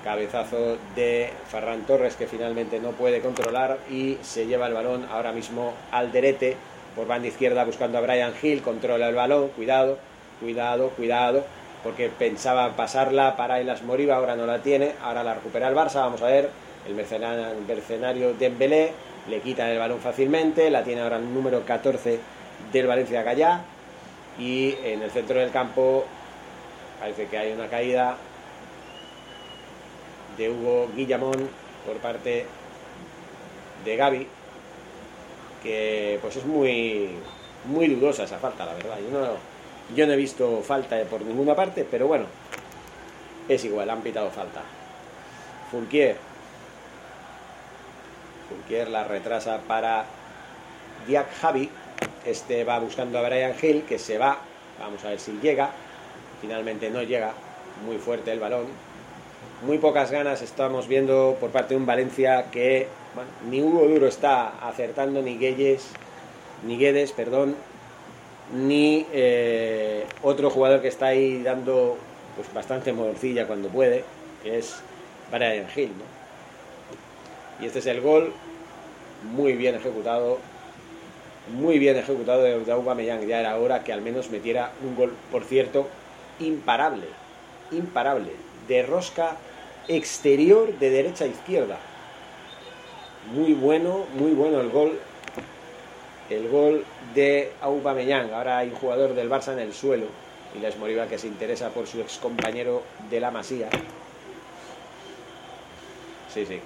Cabezazo 0.04 0.78
de 0.96 1.30
Ferran 1.50 1.86
Torres 1.86 2.16
que 2.16 2.26
finalmente 2.26 2.80
no 2.80 2.90
puede 2.92 3.22
controlar 3.22 3.78
y 3.90 4.18
se 4.22 4.48
lleva 4.48 4.68
el 4.68 4.74
balón 4.74 5.06
ahora 5.12 5.32
mismo 5.32 5.74
al 5.92 6.12
derete 6.12 6.58
por 6.96 7.08
banda 7.08 7.28
izquierda 7.28 7.64
buscando 7.64 8.00
a 8.00 8.02
Brian 8.02 8.34
Hill. 8.42 8.64
Controla 8.64 9.08
el 9.08 9.16
balón. 9.16 9.50
Cuidado, 9.50 10.00
cuidado, 10.40 10.90
cuidado. 10.90 11.44
Porque 11.84 12.10
pensaba 12.10 12.76
pasarla 12.76 13.38
para 13.38 13.60
Elas 13.60 13.84
Moriba. 13.84 14.16
Ahora 14.16 14.36
no 14.36 14.48
la 14.48 14.64
tiene. 14.64 14.94
Ahora 15.04 15.24
la 15.24 15.36
recupera 15.36 15.68
el 15.68 15.76
Barça. 15.76 16.02
Vamos 16.02 16.22
a 16.24 16.28
ver. 16.28 16.50
El 16.88 16.96
mercenario, 16.96 18.34
Dembélé 18.34 18.92
le 19.30 19.40
quitan 19.42 19.70
el 19.70 19.80
balón 19.80 20.00
fácilmente, 20.00 20.70
la 20.70 20.84
tiene 20.84 21.02
ahora 21.02 21.18
el 21.18 21.34
número 21.34 21.66
14 21.66 22.20
del 22.72 22.88
Valencia 22.88 23.24
Gallá 23.24 23.62
y 24.38 24.76
en 24.84 25.02
el 25.02 25.12
centro 25.12 25.40
del 25.40 25.52
campo 25.52 26.06
parece 27.00 27.28
que 27.28 27.38
hay 27.38 27.52
una 27.52 27.68
caída 27.68 28.18
de 30.38 30.50
Hugo 30.50 30.90
Guillamón 30.96 31.50
por 31.86 31.98
parte 31.98 32.46
de 33.86 33.96
Gaby 33.96 34.28
que 35.62 36.20
pues 36.22 36.36
es 36.36 36.46
muy 36.46 37.12
muy 37.66 37.88
dudosa 37.88 38.24
esa 38.24 38.38
falta 38.40 38.66
la 38.66 38.74
verdad. 38.74 38.98
Yo 39.00 39.20
no, 39.20 39.96
yo 39.96 40.08
no 40.08 40.14
he 40.14 40.18
visto 40.18 40.62
falta 40.62 41.02
por 41.04 41.22
ninguna 41.22 41.56
parte 41.56 41.86
pero 41.90 42.08
bueno 42.08 42.26
es 43.48 43.64
igual 43.66 43.90
han 43.90 44.02
pitado 44.02 44.30
falta. 44.32 44.62
Fulquier 45.72 46.18
Fulquier 48.50 48.90
la 48.90 49.04
retrasa 49.04 49.60
para 49.68 50.06
Diak 51.08 51.34
Javi. 51.40 51.70
Este 52.26 52.64
va 52.64 52.80
buscando 52.80 53.20
a 53.20 53.22
Brian 53.22 53.54
Hill, 53.62 53.84
que 53.84 54.00
se 54.00 54.18
va. 54.18 54.38
Vamos 54.80 55.04
a 55.06 55.10
ver 55.10 55.20
si 55.20 55.32
llega. 55.42 55.72
Finalmente 56.42 56.90
no 56.90 57.04
llega. 57.04 57.34
Muy 57.86 57.98
fuerte 57.98 58.32
el 58.32 58.40
balón. 58.40 58.68
Muy 59.66 59.78
pocas 59.78 60.12
ganas 60.12 60.42
estamos 60.42 60.88
viendo 60.88 61.38
por 61.40 61.52
parte 61.52 61.74
de 61.74 61.80
un 61.80 61.86
Valencia 61.86 62.52
que 62.52 62.88
ni 63.50 63.62
Hugo 63.62 63.88
Duro 63.88 64.08
está 64.08 64.50
acertando, 64.68 65.22
ni 65.22 65.38
Guedes, 65.38 65.88
ni 66.66 66.78
Guedes, 66.78 67.12
perdón, 67.14 67.56
ni 68.54 69.06
eh, 69.14 70.06
otro 70.22 70.50
jugador 70.50 70.82
que 70.82 70.90
está 70.90 71.08
ahí 71.08 71.42
dando 71.44 71.98
pues, 72.36 72.54
bastante 72.54 72.92
morcilla 72.92 73.48
cuando 73.48 73.70
puede, 73.70 74.04
que 74.44 74.58
es 74.58 74.82
Brian 75.32 75.68
Hill. 75.76 75.92
Y 77.64 77.68
este 77.68 77.80
es 77.80 77.86
el 77.86 78.02
gol, 78.02 78.34
muy 79.34 79.54
bien 79.54 79.74
ejecutado, 79.76 80.40
muy 81.56 81.80
bien 81.80 81.96
ejecutado 81.96 82.44
de, 82.44 82.70
Aubameyang. 82.70 83.26
Ya 83.26 83.40
era 83.40 83.56
hora 83.56 83.86
que 83.86 83.94
al 83.94 84.02
menos 84.02 84.30
metiera 84.32 84.74
un 84.86 84.98
gol, 84.98 85.14
por 85.32 85.46
cierto, 85.46 85.88
imparable, 86.42 87.06
imparable, 87.72 88.32
de 88.68 88.84
rosca 88.84 89.38
exterior 89.88 90.78
de 90.78 90.90
derecha 90.90 91.24
a 91.24 91.28
izquierda. 91.28 91.78
Muy 93.34 93.54
bueno, 93.54 94.08
muy 94.16 94.32
bueno 94.32 94.60
el 94.60 94.70
gol. 94.70 95.00
El 96.30 96.50
gol 96.50 96.84
de 97.16 97.54
Aubameyang. 97.62 98.34
Ahora 98.34 98.58
hay 98.58 98.72
un 98.72 98.76
jugador 98.76 99.14
del 99.16 99.30
Barça 99.30 99.54
en 99.54 99.60
el 99.60 99.74
suelo. 99.74 100.08
Y 100.54 100.60
Les 100.60 100.78
Moriba 100.78 101.08
que 101.08 101.18
se 101.18 101.28
interesa 101.28 101.70
por 101.70 101.88
su 101.88 102.02
ex 102.02 102.18
compañero 102.18 102.84
de 103.10 103.22
la 103.22 103.32
Masía. 103.32 103.70
Sí, 106.34 106.46
sí. 106.46 106.60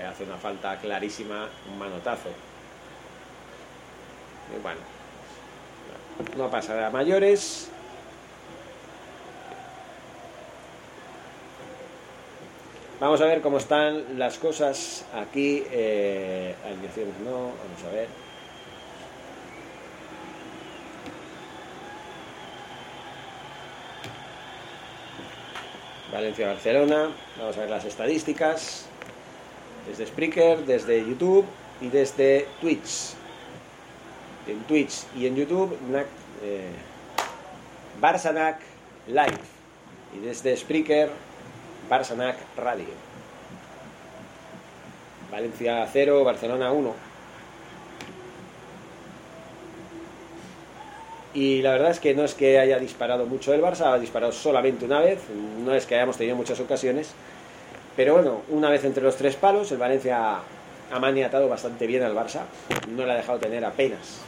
Hace 0.00 0.24
una 0.24 0.36
falta 0.36 0.78
clarísima, 0.78 1.48
un 1.70 1.78
manotazo. 1.78 2.28
Y 4.54 4.60
bueno. 4.62 4.80
No 6.36 6.50
pasará 6.50 6.88
a 6.88 6.90
mayores. 6.90 7.70
Vamos 13.00 13.20
a 13.20 13.26
ver 13.26 13.40
cómo 13.40 13.58
están 13.58 14.18
las 14.18 14.38
cosas 14.38 15.04
aquí. 15.14 15.64
Eh, 15.70 16.54
alineaciones 16.64 17.18
no, 17.24 17.32
vamos 17.32 17.84
a 17.88 17.92
ver. 17.92 18.08
Valencia-Barcelona. 26.12 27.10
Vamos 27.38 27.56
a 27.56 27.60
ver 27.60 27.70
las 27.70 27.84
estadísticas. 27.84 28.91
Desde 29.86 30.06
Spreaker, 30.06 30.64
desde 30.64 31.00
YouTube 31.00 31.44
y 31.80 31.88
desde 31.88 32.46
Twitch. 32.60 33.14
En 34.46 34.60
Twitch 34.64 35.04
y 35.16 35.26
en 35.26 35.36
YouTube, 35.36 35.76
eh, 36.42 36.70
Barsanac 38.00 38.60
Live. 39.06 39.38
Y 40.16 40.18
desde 40.20 40.56
Spreaker, 40.56 41.10
Barsanac 41.88 42.36
Radio. 42.56 43.12
Valencia 45.30 45.88
0, 45.90 46.24
Barcelona 46.24 46.72
1. 46.72 46.94
Y 51.34 51.62
la 51.62 51.72
verdad 51.72 51.90
es 51.90 52.00
que 52.00 52.14
no 52.14 52.24
es 52.24 52.34
que 52.34 52.58
haya 52.58 52.78
disparado 52.78 53.24
mucho 53.24 53.54
el 53.54 53.62
Barça, 53.62 53.94
ha 53.94 53.98
disparado 53.98 54.32
solamente 54.32 54.84
una 54.84 55.00
vez, 55.00 55.20
no 55.64 55.74
es 55.74 55.86
que 55.86 55.94
hayamos 55.94 56.18
tenido 56.18 56.36
muchas 56.36 56.60
ocasiones, 56.60 57.14
pero 57.96 58.14
bueno, 58.14 58.42
una 58.48 58.70
vez 58.70 58.84
entre 58.84 59.02
los 59.02 59.16
tres 59.16 59.36
palos, 59.36 59.70
el 59.72 59.78
Valencia 59.78 60.38
ha 60.90 60.98
maniatado 60.98 61.48
bastante 61.48 61.86
bien 61.86 62.02
al 62.02 62.14
Barça, 62.14 62.42
no 62.88 63.04
le 63.04 63.12
ha 63.12 63.16
dejado 63.16 63.38
tener 63.38 63.64
apenas 63.64 64.20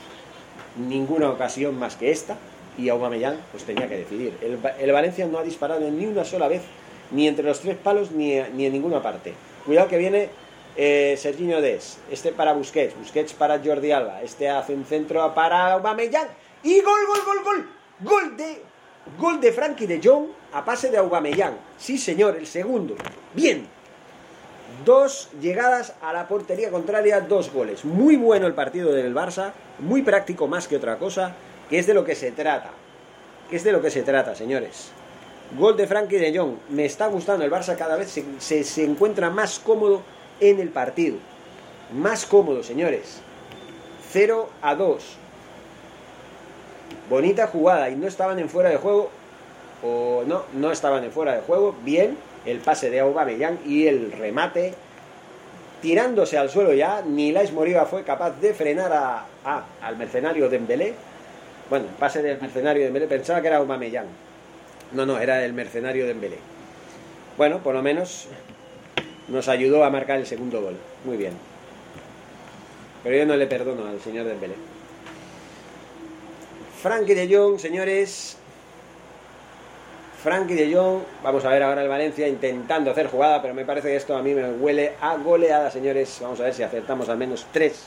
ninguna 0.76 1.30
ocasión 1.30 1.78
más 1.78 1.96
que 1.96 2.10
esta, 2.10 2.36
y 2.76 2.88
Aubameyang 2.88 3.38
pues 3.52 3.64
tenía 3.64 3.88
que 3.88 3.98
decidir. 3.98 4.36
El, 4.42 4.92
Valencia 4.92 5.26
no 5.26 5.38
ha 5.38 5.42
disparado 5.42 5.88
ni 5.90 6.06
una 6.06 6.24
sola 6.24 6.48
vez, 6.48 6.62
ni 7.10 7.28
entre 7.28 7.44
los 7.44 7.60
tres 7.60 7.76
palos, 7.76 8.10
ni, 8.10 8.40
ni 8.54 8.66
en 8.66 8.72
ninguna 8.72 9.02
parte. 9.02 9.34
Cuidado 9.64 9.88
que 9.88 9.98
viene 9.98 10.28
eh, 10.76 11.14
Serginho 11.16 11.60
Des, 11.60 11.98
este 12.10 12.32
para 12.32 12.52
Busquets, 12.52 12.96
Busquets 12.98 13.32
para 13.32 13.60
Jordi 13.64 13.92
Alba, 13.92 14.22
este 14.22 14.48
hace 14.48 14.74
un 14.74 14.84
centro 14.84 15.32
para 15.34 15.72
Aubameyang, 15.72 16.28
y 16.62 16.80
gol, 16.80 17.00
gol, 17.06 17.20
gol, 17.24 17.44
gol. 17.44 17.68
Gol 18.00 18.36
de, 18.36 18.60
gol 19.18 19.40
de 19.40 19.52
Frankie 19.52 19.86
de 19.86 20.00
Jong 20.02 20.26
a 20.52 20.64
pase 20.64 20.90
de 20.90 20.98
Aubameyang. 20.98 21.54
Sí, 21.78 21.98
señor, 21.98 22.36
el 22.36 22.46
segundo. 22.46 22.94
Bien. 23.34 23.66
Dos 24.84 25.30
llegadas 25.40 25.94
a 26.02 26.12
la 26.12 26.26
portería 26.26 26.70
contraria, 26.70 27.20
dos 27.20 27.52
goles. 27.52 27.84
Muy 27.84 28.16
bueno 28.16 28.46
el 28.46 28.54
partido 28.54 28.92
del 28.92 29.14
Barça, 29.14 29.52
muy 29.78 30.02
práctico 30.02 30.48
más 30.48 30.66
que 30.66 30.76
otra 30.76 30.98
cosa, 30.98 31.34
que 31.70 31.78
es 31.78 31.86
de 31.86 31.94
lo 31.94 32.04
que 32.04 32.14
se 32.14 32.32
trata. 32.32 32.70
Que 33.48 33.56
es 33.56 33.64
de 33.64 33.72
lo 33.72 33.80
que 33.80 33.90
se 33.90 34.02
trata, 34.02 34.34
señores. 34.34 34.90
Gol 35.56 35.76
de 35.76 35.86
Frankie 35.86 36.16
de 36.16 36.36
Jong. 36.36 36.56
Me 36.70 36.84
está 36.84 37.06
gustando 37.06 37.44
el 37.44 37.50
Barça 37.50 37.76
cada 37.76 37.96
vez 37.96 38.20
se, 38.38 38.64
se 38.64 38.84
encuentra 38.84 39.30
más 39.30 39.58
cómodo 39.58 40.02
en 40.40 40.58
el 40.58 40.70
partido. 40.70 41.18
Más 41.92 42.26
cómodo, 42.26 42.62
señores. 42.62 43.20
0 44.12 44.48
a 44.62 44.74
2 44.74 45.23
bonita 47.08 47.46
jugada 47.46 47.90
y 47.90 47.96
no 47.96 48.06
estaban 48.06 48.38
en 48.38 48.48
fuera 48.48 48.70
de 48.70 48.76
juego, 48.76 49.10
o 49.82 50.22
no, 50.26 50.44
no 50.54 50.70
estaban 50.72 51.04
en 51.04 51.10
fuera 51.10 51.34
de 51.34 51.42
juego, 51.42 51.74
bien 51.84 52.16
el 52.46 52.58
pase 52.58 52.90
de 52.90 53.00
Aubameyang 53.00 53.58
y 53.66 53.86
el 53.86 54.12
remate 54.12 54.74
tirándose 55.80 56.38
al 56.38 56.48
suelo 56.48 56.72
ya, 56.72 57.02
ni 57.02 57.32
Lais 57.32 57.52
Moriba 57.52 57.84
fue 57.84 58.04
capaz 58.04 58.40
de 58.40 58.54
frenar 58.54 58.90
a, 58.92 59.26
al 59.82 59.96
mercenario 59.96 60.48
Dembélé. 60.48 60.94
Bueno, 61.68 61.86
pase 61.98 62.22
del 62.22 62.40
mercenario 62.40 62.84
Dembélé, 62.84 63.06
pensaba 63.06 63.42
que 63.42 63.48
era 63.48 63.58
Aubameyang. 63.58 64.06
No, 64.92 65.04
no, 65.04 65.18
era 65.18 65.44
el 65.44 65.52
mercenario 65.52 66.06
Dembélé. 66.06 66.38
Bueno, 67.36 67.58
por 67.58 67.74
lo 67.74 67.82
menos 67.82 68.28
nos 69.28 69.48
ayudó 69.48 69.84
a 69.84 69.90
marcar 69.90 70.18
el 70.18 70.26
segundo 70.26 70.62
gol. 70.62 70.76
Muy 71.04 71.16
bien. 71.16 71.32
Pero 73.02 73.16
yo 73.16 73.26
no 73.26 73.36
le 73.36 73.46
perdono 73.46 73.86
al 73.86 74.00
señor 74.00 74.24
Dembélé. 74.24 74.54
Frankie 76.84 77.14
de 77.14 77.34
Jong, 77.34 77.58
señores. 77.58 78.36
Frankie 80.22 80.52
de 80.52 80.74
Jong, 80.74 81.00
vamos 81.22 81.42
a 81.46 81.48
ver 81.48 81.62
ahora 81.62 81.80
el 81.80 81.88
Valencia 81.88 82.28
intentando 82.28 82.90
hacer 82.90 83.06
jugada, 83.06 83.40
pero 83.40 83.54
me 83.54 83.64
parece 83.64 83.88
que 83.88 83.96
esto 83.96 84.14
a 84.14 84.22
mí 84.22 84.34
me 84.34 84.50
huele 84.50 84.92
a 85.00 85.16
goleada, 85.16 85.70
señores. 85.70 86.18
Vamos 86.20 86.40
a 86.40 86.42
ver 86.42 86.52
si 86.52 86.62
acertamos 86.62 87.08
al 87.08 87.16
menos 87.16 87.46
tres 87.52 87.86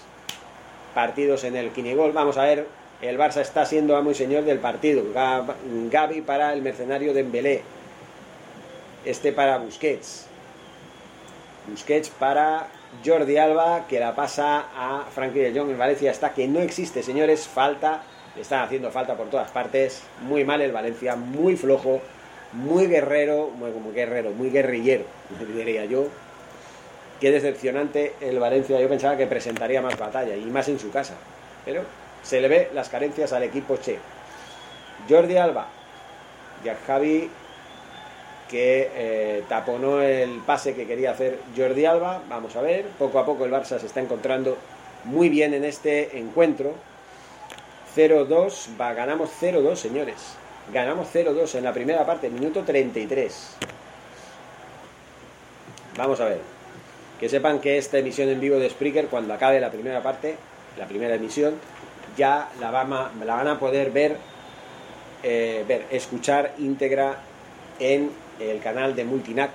partidos 0.96 1.44
en 1.44 1.56
el 1.58 1.70
Quinigol. 1.70 2.12
Vamos 2.12 2.38
a 2.38 2.46
ver, 2.46 2.66
el 3.04 3.20
Barça 3.20 3.42
está 3.42 3.68
siendo 3.68 3.96
amo 3.96 4.10
y 4.10 4.16
señor 4.16 4.46
del 4.46 4.58
partido. 4.58 5.04
Gaby 5.14 6.22
para 6.22 6.52
el 6.54 6.64
mercenario 6.64 7.14
de 7.14 7.20
Embelé. 7.20 7.62
Este 9.06 9.32
para 9.32 9.60
Busquets. 9.60 10.26
Busquets 11.68 12.10
para 12.10 12.66
Jordi 13.06 13.38
Alba, 13.38 13.86
que 13.88 14.00
la 14.00 14.16
pasa 14.16 14.66
a 14.76 15.06
Frankie 15.14 15.42
de 15.42 15.60
Jong. 15.60 15.70
En 15.70 15.78
Valencia 15.78 16.10
está 16.10 16.34
que 16.34 16.48
no 16.48 16.62
existe, 16.62 17.04
señores. 17.04 17.48
Falta 17.48 18.02
están 18.42 18.64
haciendo 18.64 18.92
falta 18.92 19.16
por 19.16 19.30
todas 19.30 19.52
partes. 19.52 20.04
Muy 20.22 20.44
mal 20.44 20.62
el 20.62 20.72
Valencia, 20.72 21.16
muy 21.16 21.56
flojo, 21.56 22.02
muy 22.54 22.88
guerrero, 22.88 23.50
muy, 23.50 23.72
como 23.72 23.92
guerrero, 23.92 24.32
muy 24.32 24.50
guerrillero, 24.50 25.06
diría 25.56 25.86
yo. 25.86 26.08
Qué 27.20 27.32
decepcionante 27.32 28.14
el 28.22 28.40
Valencia. 28.40 28.80
Yo 28.80 28.88
pensaba 28.88 29.18
que 29.18 29.28
presentaría 29.28 29.82
más 29.82 29.98
batalla 29.98 30.36
y 30.36 30.46
más 30.46 30.68
en 30.68 30.80
su 30.80 30.92
casa. 30.92 31.16
Pero 31.66 31.82
se 32.24 32.40
le 32.42 32.48
ve 32.48 32.70
las 32.74 32.90
carencias 32.90 33.34
al 33.34 33.44
equipo 33.44 33.78
Che. 33.78 33.98
Jordi 35.10 35.38
Alba 35.38 35.68
y 36.64 36.70
a 36.70 36.76
Javi 36.76 37.30
que 38.50 38.92
eh, 38.96 39.44
taponó 39.50 40.02
el 40.02 40.40
pase 40.46 40.74
que 40.74 40.88
quería 40.88 41.12
hacer 41.12 41.40
Jordi 41.56 41.86
Alba. 41.86 42.22
Vamos 42.30 42.56
a 42.56 42.62
ver, 42.62 42.86
poco 42.98 43.20
a 43.20 43.26
poco 43.26 43.46
el 43.46 43.52
Barça 43.52 43.80
se 43.80 43.86
está 43.86 44.00
encontrando 44.00 44.58
muy 45.04 45.30
bien 45.30 45.54
en 45.54 45.64
este 45.64 46.18
encuentro. 46.18 46.74
0-2, 47.96 48.78
ganamos 48.78 49.30
0-2, 49.42 49.76
señores. 49.76 50.16
Ganamos 50.74 51.08
0-2 51.14 51.56
en 51.56 51.64
la 51.64 51.74
primera 51.74 52.06
parte, 52.06 52.30
minuto 52.30 52.64
33. 52.64 53.56
Vamos 55.98 56.20
a 56.20 56.26
ver. 56.26 56.42
Que 57.20 57.30
sepan 57.30 57.60
que 57.60 57.78
esta 57.78 57.98
emisión 57.98 58.30
en 58.30 58.40
vivo 58.40 58.60
de 58.60 58.70
Spreaker, 58.70 59.08
cuando 59.08 59.34
acabe 59.34 59.60
la 59.60 59.72
primera 59.72 60.04
parte, 60.04 60.36
la 60.78 60.86
primera 60.86 61.16
emisión, 61.16 61.56
ya 62.16 62.50
la 62.60 62.70
van 62.70 62.94
a, 62.94 63.12
la 63.26 63.36
van 63.36 63.48
a 63.48 63.60
poder 63.60 63.92
ver, 63.92 64.18
eh, 65.24 65.64
ver, 65.68 65.86
escuchar 65.90 66.54
íntegra 66.60 67.18
en 67.80 68.12
el 68.40 68.60
canal 68.60 68.96
de 68.96 69.04
Multinac 69.04 69.52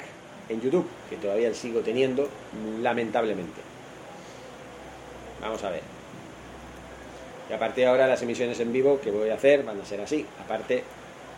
en 0.49 0.61
YouTube, 0.61 0.89
que 1.09 1.17
todavía 1.17 1.53
sigo 1.55 1.81
teniendo, 1.81 2.29
lamentablemente. 2.81 3.61
Vamos 5.41 5.63
a 5.63 5.71
ver. 5.71 5.92
Y 7.53 7.55
a 7.55 7.59
partir 7.59 7.85
de 7.85 7.91
ahora 7.91 8.07
las 8.07 8.23
emisiones 8.23 8.59
en 8.61 8.73
vivo 8.73 8.99
que 8.99 9.11
voy 9.11 9.29
a 9.29 9.35
hacer 9.35 9.63
van 9.63 9.79
a 9.79 9.85
ser 9.85 10.01
así. 10.01 10.27
Aparte, 10.43 10.85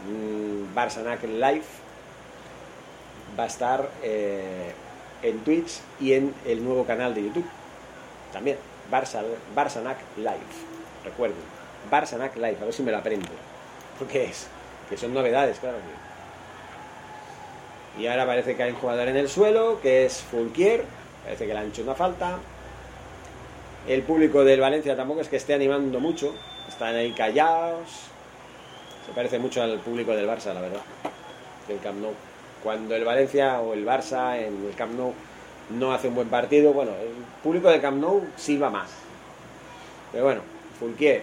mmm, 0.08 0.72
Live 1.26 1.64
va 3.36 3.42
a 3.42 3.46
estar 3.48 3.90
eh, 4.00 4.70
en 5.24 5.40
Twitch 5.40 5.80
y 5.98 6.12
en 6.12 6.32
el 6.46 6.62
nuevo 6.62 6.84
canal 6.84 7.16
de 7.16 7.24
YouTube. 7.24 7.44
También, 8.32 8.58
Barsanac 8.92 9.98
Live. 10.16 10.38
Recuerden, 11.04 11.36
Barsanac 11.90 12.36
Live, 12.36 12.58
a 12.62 12.64
ver 12.64 12.72
si 12.72 12.84
me 12.84 12.92
lo 12.92 12.98
aprendo. 12.98 13.30
Porque 13.98 14.26
es, 14.26 14.46
que 14.88 14.96
son 14.96 15.12
novedades, 15.12 15.58
claro. 15.58 15.78
Y 17.98 18.06
ahora 18.06 18.24
parece 18.24 18.54
que 18.54 18.62
hay 18.62 18.70
un 18.70 18.76
jugador 18.76 19.08
en 19.08 19.16
el 19.16 19.28
suelo, 19.28 19.80
que 19.80 20.06
es 20.06 20.22
Fulquier, 20.22 20.84
parece 21.24 21.44
que 21.44 21.52
le 21.52 21.58
han 21.58 21.66
hecho 21.66 21.82
una 21.82 21.96
falta. 21.96 22.38
El 23.86 24.02
público 24.02 24.44
del 24.44 24.60
Valencia 24.60 24.96
tampoco 24.96 25.20
es 25.20 25.28
que 25.28 25.36
esté 25.36 25.52
animando 25.52 26.00
mucho, 26.00 26.34
están 26.66 26.94
ahí 26.94 27.12
callados. 27.12 27.86
Se 29.06 29.12
parece 29.14 29.38
mucho 29.38 29.62
al 29.62 29.78
público 29.80 30.16
del 30.16 30.26
Barça, 30.26 30.54
la 30.54 30.62
verdad, 30.62 30.80
del 31.68 31.78
Camp 31.80 32.00
Nou. 32.00 32.14
Cuando 32.62 32.96
el 32.96 33.04
Valencia 33.04 33.60
o 33.60 33.74
el 33.74 33.84
Barça 33.84 34.38
en 34.38 34.64
el 34.64 34.74
Camp 34.74 34.94
Nou 34.96 35.12
no 35.68 35.92
hace 35.92 36.08
un 36.08 36.14
buen 36.14 36.30
partido. 36.30 36.72
Bueno, 36.72 36.92
el 36.92 37.12
público 37.42 37.68
de 37.68 37.82
Camp 37.82 38.00
Nou 38.00 38.24
silba 38.36 38.70
más. 38.70 38.88
Pero 40.12 40.24
bueno, 40.24 40.40
Fulquier 40.78 41.22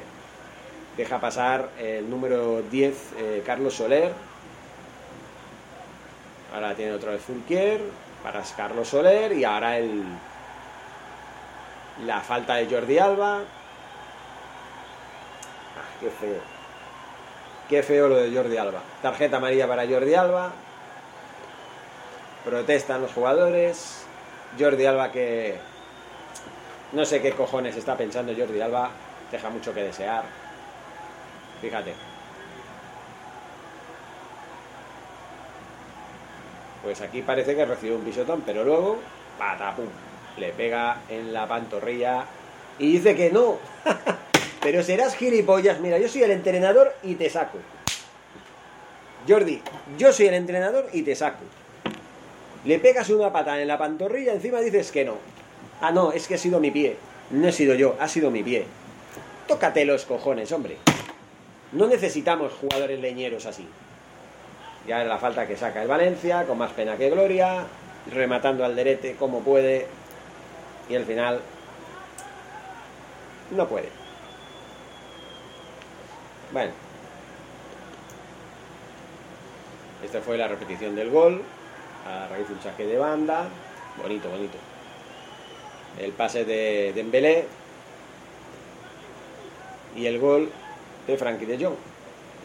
deja 0.97 1.19
pasar 1.19 1.69
el 1.79 2.07
número 2.07 2.61
10, 2.69 3.13
eh, 3.17 3.43
Carlos 3.43 3.73
Soler. 3.73 4.11
Ahora 6.53 6.75
tiene 6.75 6.93
otra 6.93 7.13
vez 7.13 7.21
Fulquier 7.21 7.81
para 8.21 8.43
Carlos 8.55 8.87
Soler 8.87 9.33
y 9.33 9.43
ahora 9.45 9.79
el 9.79 10.03
la 12.05 12.21
falta 12.21 12.55
de 12.55 12.67
Jordi 12.69 12.97
Alba. 12.97 13.39
Ah, 15.77 15.89
qué 15.99 16.09
feo. 16.09 16.41
Qué 17.69 17.83
feo 17.83 18.07
lo 18.07 18.15
de 18.15 18.35
Jordi 18.35 18.57
Alba. 18.57 18.81
Tarjeta 19.01 19.37
amarilla 19.37 19.67
para 19.67 19.87
Jordi 19.87 20.13
Alba. 20.13 20.51
Protestan 22.43 23.01
los 23.01 23.13
jugadores. 23.13 24.05
Jordi 24.59 24.85
Alba 24.85 25.11
que... 25.11 25.59
No 26.91 27.05
sé 27.05 27.21
qué 27.21 27.31
cojones 27.31 27.77
está 27.77 27.95
pensando 27.95 28.33
Jordi 28.35 28.59
Alba. 28.59 28.89
Deja 29.31 29.49
mucho 29.49 29.73
que 29.73 29.83
desear. 29.83 30.23
Fíjate. 31.61 31.93
Pues 36.83 36.99
aquí 37.01 37.21
parece 37.21 37.55
que 37.55 37.65
recibe 37.65 37.95
un 37.95 38.03
pisotón, 38.03 38.41
pero 38.41 38.63
luego, 38.63 38.97
patapum, 39.37 39.85
le 40.37 40.51
pega 40.51 41.01
en 41.09 41.33
la 41.33 41.47
pantorrilla 41.47 42.25
y 42.79 42.93
dice 42.93 43.15
que 43.15 43.31
no. 43.31 43.57
pero 44.61 44.83
serás 44.83 45.15
gilipollas, 45.15 45.79
mira, 45.79 45.97
yo 45.97 46.07
soy 46.07 46.23
el 46.23 46.31
entrenador 46.31 46.93
y 47.03 47.15
te 47.15 47.29
saco. 47.29 47.57
Jordi, 49.27 49.61
yo 49.97 50.11
soy 50.11 50.27
el 50.27 50.33
entrenador 50.33 50.87
y 50.93 51.03
te 51.03 51.15
saco. 51.15 51.43
Le 52.65 52.79
pegas 52.79 53.09
una 53.09 53.31
patada 53.31 53.61
en 53.61 53.67
la 53.67 53.77
pantorrilla, 53.77 54.33
encima 54.33 54.61
dices 54.61 54.91
que 54.91 55.05
no. 55.05 55.15
Ah, 55.79 55.91
no, 55.91 56.11
es 56.11 56.27
que 56.27 56.35
ha 56.35 56.37
sido 56.37 56.59
mi 56.59 56.71
pie. 56.71 56.97
No 57.31 57.47
he 57.47 57.51
sido 57.51 57.75
yo, 57.75 57.95
ha 57.99 58.07
sido 58.07 58.29
mi 58.29 58.43
pie. 58.43 58.65
Tócate 59.47 59.85
los 59.85 60.05
cojones, 60.05 60.51
hombre. 60.51 60.77
No 61.71 61.87
necesitamos 61.87 62.53
jugadores 62.53 62.99
leñeros 62.99 63.45
así. 63.45 63.67
Ya 64.87 65.01
es 65.01 65.07
la 65.07 65.17
falta 65.17 65.47
que 65.47 65.55
saca 65.55 65.81
el 65.81 65.87
Valencia, 65.87 66.45
con 66.45 66.57
más 66.57 66.71
pena 66.71 66.97
que 66.97 67.09
gloria, 67.09 67.65
rematando 68.13 68.65
al 68.65 68.75
derete 68.75 69.15
como 69.15 69.39
puede. 69.39 69.87
Y 70.91 70.95
al 70.97 71.05
final 71.05 71.39
no 73.51 73.65
puede. 73.65 73.87
Bueno. 76.51 76.73
Esta 80.03 80.19
fue 80.19 80.37
la 80.37 80.49
repetición 80.49 80.93
del 80.93 81.09
gol. 81.09 81.43
A 82.05 82.27
raíz 82.27 82.45
de 82.49 82.55
un 82.55 82.61
saque 82.61 82.85
de 82.85 82.97
banda. 82.97 83.47
Bonito, 84.01 84.29
bonito. 84.29 84.57
El 85.97 86.11
pase 86.11 86.43
de 86.43 86.91
Dembélé. 86.93 87.45
Y 89.95 90.07
el 90.07 90.19
gol 90.19 90.51
de 91.07 91.17
Frankie 91.17 91.45
de 91.45 91.63
Jong. 91.63 91.75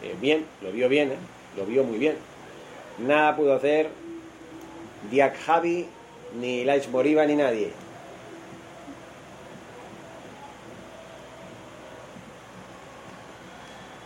Eh, 0.03 0.15
bien, 0.21 0.45
lo 0.61 0.71
vio 0.71 0.87
bien, 0.87 1.11
¿eh? 1.11 1.17
lo 1.57 1.65
vio 1.65 1.83
muy 1.83 1.97
bien. 1.97 2.15
Nada 2.99 3.35
pudo 3.35 3.53
hacer 3.55 3.89
Diak 5.11 5.37
Javi, 5.37 5.85
ni 6.39 6.63
Lais 6.63 6.87
Moriba, 6.87 7.25
ni 7.25 7.35
nadie. 7.35 7.86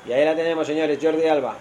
Y 0.07 0.13
ahí 0.13 0.25
la 0.25 0.35
tenemos, 0.35 0.67
señores, 0.67 0.99
Jordi 1.01 1.27
Alba. 1.27 1.55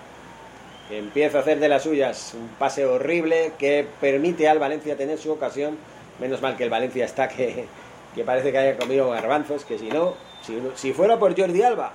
Que 0.89 0.99
empieza 0.99 1.39
a 1.39 1.41
hacer 1.43 1.61
de 1.61 1.69
las 1.69 1.85
suyas 1.85 2.35
un 2.35 2.49
pase 2.59 2.85
horrible 2.85 3.53
que 3.59 3.87
permite 4.01 4.49
al 4.49 4.59
Valencia 4.59 4.97
tener 4.97 5.19
su 5.19 5.31
ocasión. 5.31 5.79
Menos 6.19 6.43
mal 6.43 6.57
que 6.57 6.65
el 6.65 6.71
Valencia 6.71 7.05
está 7.05 7.29
que, 7.29 7.67
que 8.15 8.25
parece 8.25 8.51
que 8.51 8.59
haya 8.59 8.77
comido 8.77 9.09
garbanzos, 9.11 9.65
que 9.65 9.79
si 9.79 9.89
no, 9.89 10.15
si, 10.43 10.61
si 10.75 10.93
fuera 10.93 11.19
por 11.19 11.39
Jordi 11.39 11.63
Alba, 11.63 11.93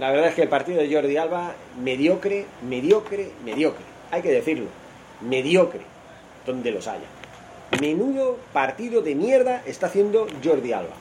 la 0.00 0.10
verdad 0.10 0.28
es 0.28 0.34
que 0.34 0.42
el 0.42 0.48
partido 0.48 0.80
de 0.80 0.90
Jordi 0.90 1.18
Alba, 1.18 1.52
mediocre, 1.82 2.46
mediocre, 2.66 3.32
mediocre. 3.44 3.84
Hay 4.10 4.22
que 4.22 4.30
decirlo. 4.30 4.66
Mediocre, 5.20 5.82
donde 6.46 6.70
los 6.70 6.88
haya. 6.88 7.04
Menudo 7.82 8.38
partido 8.52 9.02
de 9.02 9.14
mierda 9.14 9.62
está 9.66 9.86
haciendo 9.88 10.26
Jordi 10.42 10.72
Alba. 10.72 10.94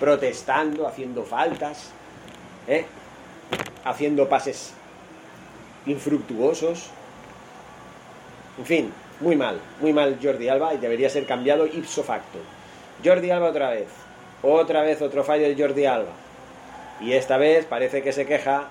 Protestando, 0.00 0.88
haciendo 0.88 1.22
faltas, 1.22 1.92
¿eh? 2.68 2.86
haciendo 3.84 4.28
pases 4.28 4.72
infructuosos. 5.86 6.90
En 8.58 8.64
fin, 8.64 8.92
muy 9.20 9.36
mal, 9.36 9.60
muy 9.80 9.92
mal 9.92 10.18
Jordi 10.22 10.48
Alba 10.48 10.74
y 10.74 10.78
debería 10.78 11.08
ser 11.10 11.26
cambiado 11.26 11.66
ipso 11.66 12.02
facto. 12.02 12.38
Jordi 13.04 13.30
Alba 13.30 13.48
otra 13.48 13.70
vez. 13.70 13.88
Otra 14.42 14.82
vez 14.82 15.00
otro 15.02 15.24
fallo 15.24 15.48
de 15.48 15.56
Jordi 15.60 15.86
Alba. 15.86 16.12
Y 17.00 17.12
esta 17.12 17.36
vez 17.38 17.64
parece 17.66 18.02
que 18.02 18.12
se 18.12 18.26
queja 18.26 18.68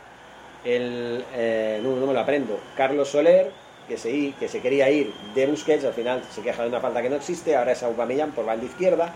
el. 0.64 1.26
Eh, 1.34 1.80
no, 1.84 1.96
me 1.96 2.14
lo 2.14 2.20
aprendo. 2.20 2.60
Carlos 2.78 3.10
Soler, 3.10 3.52
que 3.88 3.98
se, 3.98 4.34
que 4.40 4.48
se 4.48 4.62
quería 4.62 4.90
ir 4.90 5.14
de 5.36 5.48
Busquets, 5.48 5.84
al 5.84 5.94
final 5.94 6.24
se 6.32 6.42
queja 6.42 6.64
de 6.64 6.70
una 6.70 6.80
falta 6.80 7.02
que 7.02 7.10
no 7.10 7.16
existe. 7.16 7.56
Ahora 7.56 7.74
es 7.74 7.84
Aubameyang 7.84 8.32
por 8.32 8.46
banda 8.46 8.66
izquierda. 8.66 9.14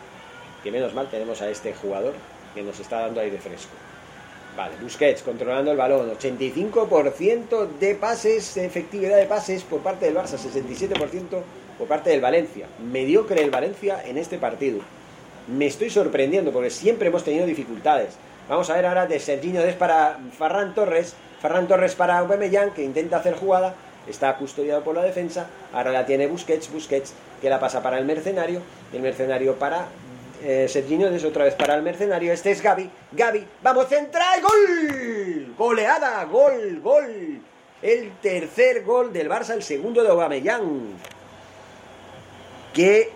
Que 0.63 0.71
menos 0.71 0.93
mal 0.93 1.07
tenemos 1.07 1.41
a 1.41 1.49
este 1.49 1.73
jugador 1.73 2.13
que 2.53 2.63
nos 2.63 2.79
está 2.79 2.99
dando 3.01 3.21
aire 3.21 3.37
fresco. 3.37 3.73
Vale, 4.57 4.73
Busquets 4.81 5.21
controlando 5.21 5.69
el 5.69 5.77
balón, 5.77 6.09
85% 6.17 7.77
de 7.79 7.93
pases, 7.93 8.57
efectividad 8.57 9.15
de 9.15 9.27
pases 9.27 9.61
por 9.61 9.81
parte 9.81 10.05
del 10.05 10.15
Barça, 10.15 10.39
67% 10.39 11.43
por 11.77 11.87
parte 11.87 12.09
del 12.09 12.21
Valencia. 12.21 12.65
Mediocre 12.91 13.43
el 13.43 13.51
Valencia 13.51 14.01
en 14.03 14.17
este 14.17 14.39
partido. 14.39 14.79
Me 15.47 15.67
estoy 15.67 15.91
sorprendiendo 15.91 16.51
porque 16.51 16.71
siempre 16.71 17.09
hemos 17.09 17.23
tenido 17.23 17.45
dificultades. 17.45 18.15
Vamos 18.49 18.67
a 18.71 18.73
ver 18.73 18.87
ahora 18.87 19.05
de 19.05 19.19
Serginho 19.19 19.61
Des 19.61 19.75
para 19.75 20.17
Ferran 20.35 20.73
Torres. 20.73 21.13
Ferran 21.39 21.67
Torres 21.67 21.93
para 21.93 22.17
Aubameyang, 22.17 22.71
que 22.71 22.83
intenta 22.83 23.17
hacer 23.17 23.35
jugada. 23.35 23.75
Está 24.07 24.35
custodiado 24.37 24.83
por 24.83 24.95
la 24.95 25.03
defensa. 25.03 25.45
Ahora 25.71 25.91
la 25.91 26.07
tiene 26.07 26.25
Busquets. 26.25 26.71
Busquets 26.73 27.13
que 27.43 27.49
la 27.51 27.59
pasa 27.59 27.83
para 27.83 27.99
el 27.99 28.05
mercenario. 28.05 28.63
El 28.91 29.01
mercenario 29.01 29.53
para 29.59 29.85
eh, 30.43 30.67
Des 30.67 31.23
otra 31.23 31.45
vez 31.45 31.55
para 31.55 31.75
el 31.75 31.81
mercenario. 31.81 32.33
Este 32.33 32.51
es 32.51 32.61
Gaby. 32.61 32.89
Gaby, 33.11 33.45
vamos, 33.61 33.87
central. 33.87 34.41
¡Gol! 34.41 35.55
Goleada, 35.57 36.23
gol, 36.25 36.79
gol. 36.81 37.41
El 37.81 38.11
tercer 38.21 38.83
gol 38.83 39.13
del 39.13 39.29
Barça, 39.29 39.53
el 39.53 39.63
segundo 39.63 40.03
de 40.03 40.09
Aubameyang. 40.09 40.97
Qué 42.73 43.09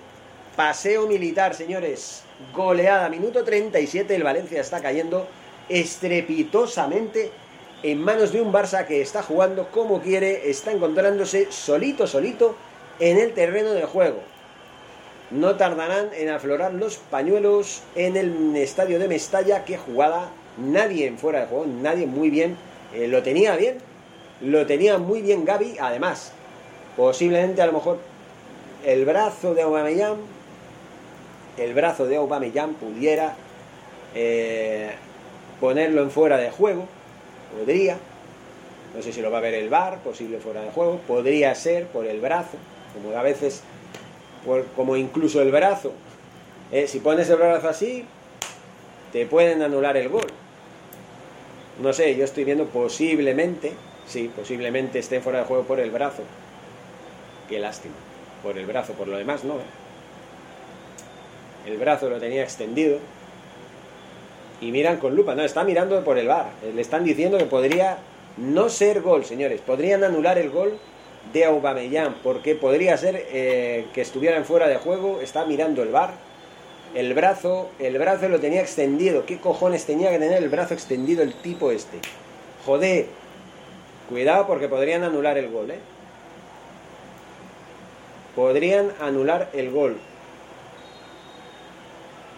paseo 0.56 1.08
militar, 1.08 1.56
señores 1.56 2.24
goleada. 2.54 3.10
Minuto 3.10 3.44
37, 3.44 4.16
el 4.16 4.24
Valencia 4.24 4.62
está 4.62 4.82
cayendo 4.82 5.28
estrepitosamente 5.70 7.32
en 7.84 8.02
manos 8.02 8.32
de 8.32 8.42
un 8.42 8.52
Barça 8.52 8.86
que 8.86 9.02
está 9.02 9.24
jugando 9.24 9.70
como 9.72 10.02
quiere, 10.02 10.50
está 10.50 10.72
encontrándose 10.72 11.52
solito, 11.52 12.08
solito 12.08 12.56
en 13.00 13.18
el 13.18 13.34
terreno 13.34 13.72
de 13.72 13.84
juego. 13.84 14.20
No 15.32 15.56
tardarán 15.56 16.10
en 16.14 16.30
aflorar 16.30 16.74
los 16.74 16.98
pañuelos 16.98 17.84
en 17.96 18.18
el 18.18 18.56
estadio 18.58 19.00
de 19.00 19.08
Mestalla, 19.08 19.64
que 19.64 19.78
jugada 19.78 20.30
nadie 20.58 21.08
en 21.08 21.18
fuera 21.18 21.42
de 21.42 21.48
juego, 21.48 21.66
nadie 21.66 22.06
muy 22.06 22.30
bien, 22.30 22.58
eh, 22.94 23.08
lo 23.08 23.24
tenía 23.24 23.56
bien, 23.56 23.78
lo 24.42 24.66
tenía 24.66 24.98
muy 24.98 25.22
bien 25.22 25.46
Gaby, 25.46 25.78
además, 25.80 26.34
posiblemente 26.98 27.62
a 27.62 27.68
lo 27.68 27.74
mejor 27.74 28.00
el 28.86 29.06
brazo 29.06 29.54
de 29.54 29.62
Aubameyang 29.62 30.18
el 31.58 31.74
brazo 31.74 32.08
de 32.08 32.16
Aubameyang 32.16 32.74
pudiera 32.74 33.36
eh, 34.16 34.92
ponerlo 35.60 36.02
en 36.02 36.12
fuera 36.12 36.38
de 36.38 36.50
juego, 36.50 36.86
podría, 37.58 37.98
no 38.96 39.02
sé 39.02 39.12
si 39.12 39.22
lo 39.22 39.32
va 39.32 39.40
a 39.40 39.42
ver 39.42 39.54
el 39.54 39.70
VAR, 39.70 40.00
posible 40.00 40.40
fuera 40.40 40.62
de 40.62 40.72
juego, 40.72 41.00
podría 41.08 41.54
ser 41.56 41.88
por 41.88 42.06
el 42.06 42.20
brazo, 42.20 42.58
como 42.94 43.16
a 43.18 43.22
veces, 43.22 43.64
como 44.76 44.96
incluso 44.96 45.42
el 45.42 45.52
brazo, 45.52 45.94
eh, 46.72 46.88
si 46.88 47.00
pones 47.00 47.30
el 47.30 47.38
brazo 47.38 47.70
así, 47.70 48.06
te 49.12 49.26
pueden 49.26 49.62
anular 49.62 49.98
el 49.98 50.10
gol. 50.10 50.28
No 51.82 51.94
sé, 51.94 52.16
yo 52.16 52.26
estoy 52.26 52.44
viendo 52.44 52.66
posiblemente, 52.66 53.74
sí, 54.08 54.32
posiblemente 54.36 55.00
esté 55.00 55.22
fuera 55.22 55.40
de 55.40 55.46
juego 55.46 55.64
por 55.64 55.80
el 55.80 55.92
brazo. 55.92 56.24
Qué 57.50 57.60
lástima, 57.60 57.96
por 58.44 58.58
el 58.58 58.66
brazo, 58.66 58.94
por 58.94 59.08
lo 59.08 59.18
demás 59.18 59.44
no. 59.44 59.56
¿eh? 59.56 59.82
el 61.66 61.78
brazo 61.78 62.10
lo 62.10 62.20
tenía 62.20 62.44
extendido. 62.44 63.00
Y 64.60 64.72
miran 64.72 64.98
con 64.98 65.16
lupa, 65.16 65.34
no, 65.34 65.44
está 65.44 65.64
mirando 65.64 66.04
por 66.04 66.18
el 66.18 66.28
bar. 66.28 66.52
Le 66.76 66.82
están 66.82 67.04
diciendo 67.04 67.38
que 67.38 67.46
podría 67.46 67.98
no 68.38 68.70
ser 68.70 69.02
gol, 69.02 69.26
señores. 69.26 69.60
Podrían 69.62 70.04
anular 70.04 70.38
el 70.38 70.52
gol 70.52 70.78
de 71.34 71.46
Aubameyang, 71.46 72.16
porque 72.24 72.56
podría 72.56 72.98
ser 72.98 73.28
eh, 73.32 73.88
que 73.94 74.02
estuvieran 74.02 74.46
fuera 74.46 74.68
de 74.68 74.78
juego. 74.78 75.20
Está 75.22 75.46
mirando 75.46 75.84
el 75.84 75.90
bar. 75.90 76.12
El 76.94 77.14
brazo, 77.14 77.70
el 77.80 77.98
brazo 77.98 78.28
lo 78.28 78.40
tenía 78.40 78.62
extendido. 78.62 79.26
¿Qué 79.26 79.40
cojones 79.40 79.86
tenía 79.86 80.12
que 80.12 80.20
tener 80.20 80.44
el 80.44 80.50
brazo 80.50 80.74
extendido 80.74 81.24
el 81.24 81.34
tipo 81.34 81.72
este? 81.72 82.00
Joder. 82.66 83.06
Cuidado 84.10 84.46
porque 84.46 84.68
podrían 84.68 85.04
anular 85.04 85.38
el 85.38 85.50
gol, 85.50 85.72
¿eh? 85.72 85.80
podrían 88.36 88.92
anular 89.00 89.50
el 89.54 89.72
gol. 89.72 89.98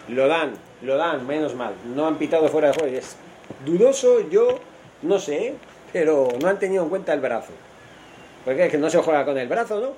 Lo 0.08 0.28
dan, 0.28 0.54
lo 0.82 0.96
dan, 0.96 1.26
menos 1.26 1.54
mal. 1.54 1.74
No 1.94 2.06
han 2.06 2.16
pitado 2.16 2.48
fuera 2.48 2.68
de 2.68 2.74
juego. 2.74 2.96
Es 2.96 3.16
dudoso, 3.64 4.28
yo 4.28 4.58
no 5.02 5.18
sé, 5.18 5.54
pero 5.92 6.28
no 6.40 6.48
han 6.48 6.58
tenido 6.58 6.82
en 6.82 6.90
cuenta 6.90 7.12
el 7.12 7.20
brazo. 7.20 7.52
Porque 8.44 8.66
es 8.66 8.70
que 8.70 8.78
no 8.78 8.90
se 8.90 8.98
juega 8.98 9.24
con 9.24 9.38
el 9.38 9.48
brazo, 9.48 9.80
¿no? 9.80 9.92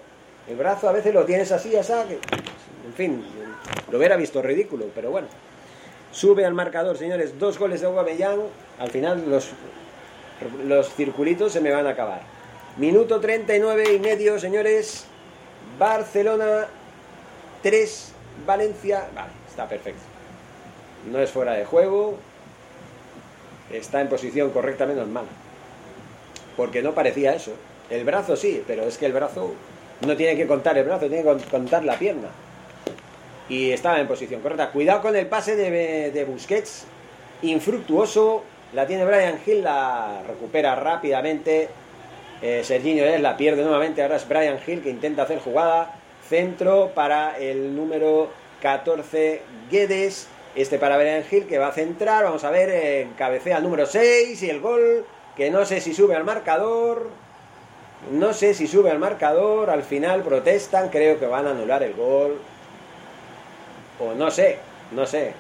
El 0.49 0.57
brazo 0.57 0.89
a 0.89 0.93
veces 0.93 1.13
lo 1.13 1.25
tienes 1.25 1.51
así, 1.51 1.75
así, 1.77 1.93
en 1.93 2.95
fin, 2.95 3.25
lo 3.91 3.99
hubiera 3.99 4.17
visto 4.17 4.41
ridículo, 4.41 4.87
pero 4.95 5.11
bueno. 5.11 5.27
Sube 6.13 6.45
al 6.47 6.55
marcador, 6.55 6.97
señores, 6.97 7.39
dos 7.39 7.59
goles 7.59 7.81
de 7.81 7.89
Aubameyang. 7.89 8.41
Al 8.79 8.91
final 8.91 9.29
los, 9.29 9.51
los 10.65 10.95
circulitos 10.95 11.53
se 11.53 11.61
me 11.61 11.73
van 11.73 11.87
a 11.87 11.91
acabar. 11.91 12.23
Minuto 12.77 13.21
39 13.21 13.95
y 13.95 13.99
medio, 13.99 14.39
señores. 14.39 15.07
Barcelona 15.79 16.69
3, 17.63 18.13
Valencia. 18.47 19.09
Vale, 19.15 19.33
está 19.49 19.69
perfecto. 19.69 20.01
No 21.11 21.19
es 21.19 21.31
fuera 21.31 21.53
de 21.53 21.65
juego. 21.65 22.17
Está 23.73 24.01
en 24.01 24.09
posición 24.09 24.51
correcta, 24.51 24.87
menos 24.87 25.09
mal. 25.09 25.25
Porque 26.57 26.83
no 26.83 26.95
parecía 26.95 27.35
eso. 27.35 27.53
El 27.91 28.05
brazo 28.05 28.37
sí, 28.37 28.63
pero 28.67 28.85
es 28.85 28.99
que 28.99 29.07
el 29.07 29.13
brazo 29.13 29.55
no 30.01 30.17
tiene 30.17 30.37
que 30.37 30.47
contar 30.47 30.77
el 30.77 30.85
brazo, 30.85 31.07
tiene 31.09 31.23
que 31.23 31.45
contar 31.51 31.85
la 31.85 31.99
pierna. 31.99 32.29
Y 33.49 33.71
estaba 33.71 34.01
en 34.01 34.09
posición 34.09 34.41
correcta. 34.41 34.71
Cuidado 34.71 35.03
con 35.03 35.15
el 35.15 35.27
pase 35.27 35.55
de, 35.55 36.11
de 36.11 36.25
Busquets. 36.25 36.85
Infructuoso. 37.43 38.43
La 38.73 38.87
tiene 38.87 39.05
Brian 39.05 39.39
Hill, 39.47 39.63
la 39.63 40.23
recupera 40.27 40.75
rápidamente. 40.75 41.69
Eh, 42.43 42.63
Serginho 42.65 43.05
es 43.05 43.21
la 43.21 43.37
pierde 43.37 43.63
nuevamente. 43.63 44.03
Ahora 44.03 44.17
es 44.17 44.29
Brian 44.29 44.59
Hill 44.67 44.83
que 44.83 44.91
intenta 44.91 45.23
hacer 45.23 45.39
jugada. 45.39 45.95
Centro 46.29 46.91
para 46.93 47.39
el 47.39 47.77
número 47.77 48.31
14, 48.63 49.43
Guedes. 49.71 50.29
Este 50.57 50.79
para 50.79 50.97
Brian 50.97 51.23
Hill 51.31 51.47
que 51.47 51.59
va 51.59 51.69
a 51.69 51.73
centrar. 51.73 52.25
Vamos 52.25 52.43
a 52.43 52.51
ver, 52.51 52.71
eh, 52.73 53.09
cabecea 53.17 53.59
el 53.59 53.63
número 53.63 53.87
6 53.87 54.43
y 54.43 54.51
el 54.51 54.61
gol 54.61 55.07
que 55.37 55.51
no 55.51 55.65
sé 55.65 55.81
si 55.81 55.95
sube 55.95 56.17
al 56.17 56.25
marcador. 56.25 57.11
No 58.11 58.33
sé 58.33 58.55
si 58.55 58.67
sube 58.67 58.91
al 58.91 58.99
marcador. 58.99 59.71
Al 59.71 59.83
final 59.83 60.23
protestan. 60.23 60.89
Creo 60.89 61.19
que 61.19 61.27
van 61.27 61.47
a 61.47 61.51
anular 61.51 61.83
el 61.83 61.95
gol. 61.95 62.39
O 63.99 64.15
no 64.15 64.31
sé, 64.31 64.59
no 64.93 65.07
sé. 65.07 65.35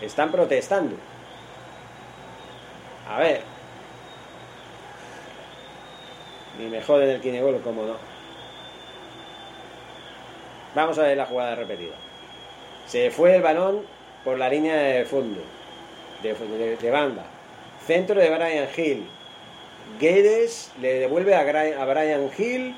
Están 0.00 0.32
protestando. 0.32 0.96
A 3.08 3.18
ver. 3.18 3.42
Ni 6.58 6.66
me 6.66 6.82
joden 6.82 7.10
el 7.10 7.20
Kinegol, 7.20 7.60
como 7.60 7.84
no. 7.84 7.96
Vamos 10.74 10.98
a 10.98 11.02
ver 11.02 11.16
la 11.16 11.26
jugada 11.26 11.54
repetida. 11.54 11.94
Se 12.86 13.10
fue 13.10 13.36
el 13.36 13.42
balón 13.42 13.82
por 14.24 14.38
la 14.38 14.48
línea 14.48 14.76
de 14.76 15.04
fondo, 15.04 15.40
de, 16.22 16.90
banda. 16.90 17.24
Centro 17.86 18.20
de 18.20 18.30
Brian 18.30 18.68
Hill. 18.76 19.06
Guedes 19.98 20.72
le 20.80 21.00
devuelve 21.00 21.34
a, 21.34 21.40
a 21.40 21.84
Brian 21.84 22.30
Hill 22.36 22.74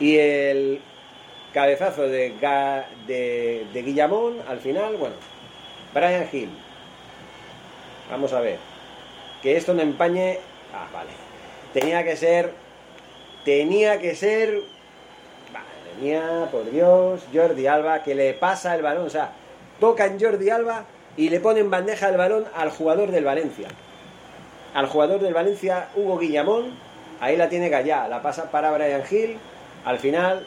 y 0.00 0.16
el 0.18 0.80
cabezazo 1.52 2.08
de 2.08 3.66
Guillamón 3.72 4.38
al 4.48 4.58
final, 4.60 4.96
bueno, 4.96 5.16
Brian 5.94 6.28
Hill. 6.30 6.50
Vamos 8.10 8.32
a 8.32 8.40
ver. 8.40 8.58
Que 9.42 9.56
esto 9.56 9.74
no 9.74 9.82
empañe. 9.82 10.38
Ah, 10.74 10.88
vale. 10.92 11.10
Tenía 11.72 12.04
que 12.04 12.16
ser. 12.16 12.52
Tenía 13.44 14.00
que 14.00 14.14
ser. 14.14 14.62
Madre 15.52 16.00
mía, 16.00 16.48
por 16.50 16.70
Dios. 16.70 17.22
Jordi 17.32 17.66
Alba, 17.66 18.02
que 18.02 18.14
le 18.14 18.34
pasa 18.34 18.74
el 18.74 18.82
balón. 18.82 19.06
O 19.06 19.10
sea, 19.10 19.32
tocan 19.80 20.18
Jordi 20.20 20.50
Alba 20.50 20.84
y 21.16 21.28
le 21.28 21.40
ponen 21.40 21.70
bandeja 21.70 22.08
el 22.08 22.16
balón 22.16 22.44
al 22.54 22.70
jugador 22.70 23.10
del 23.10 23.24
Valencia. 23.24 23.68
Al 24.74 24.86
jugador 24.86 25.20
del 25.20 25.32
Valencia, 25.32 25.88
Hugo 25.94 26.18
Guillamón. 26.18 26.76
Ahí 27.20 27.36
la 27.36 27.48
tiene 27.48 27.68
Gallá. 27.68 28.08
La 28.08 28.20
pasa 28.20 28.50
para 28.50 28.72
Brian 28.72 29.02
Hill. 29.08 29.38
Al 29.84 29.98
final 29.98 30.46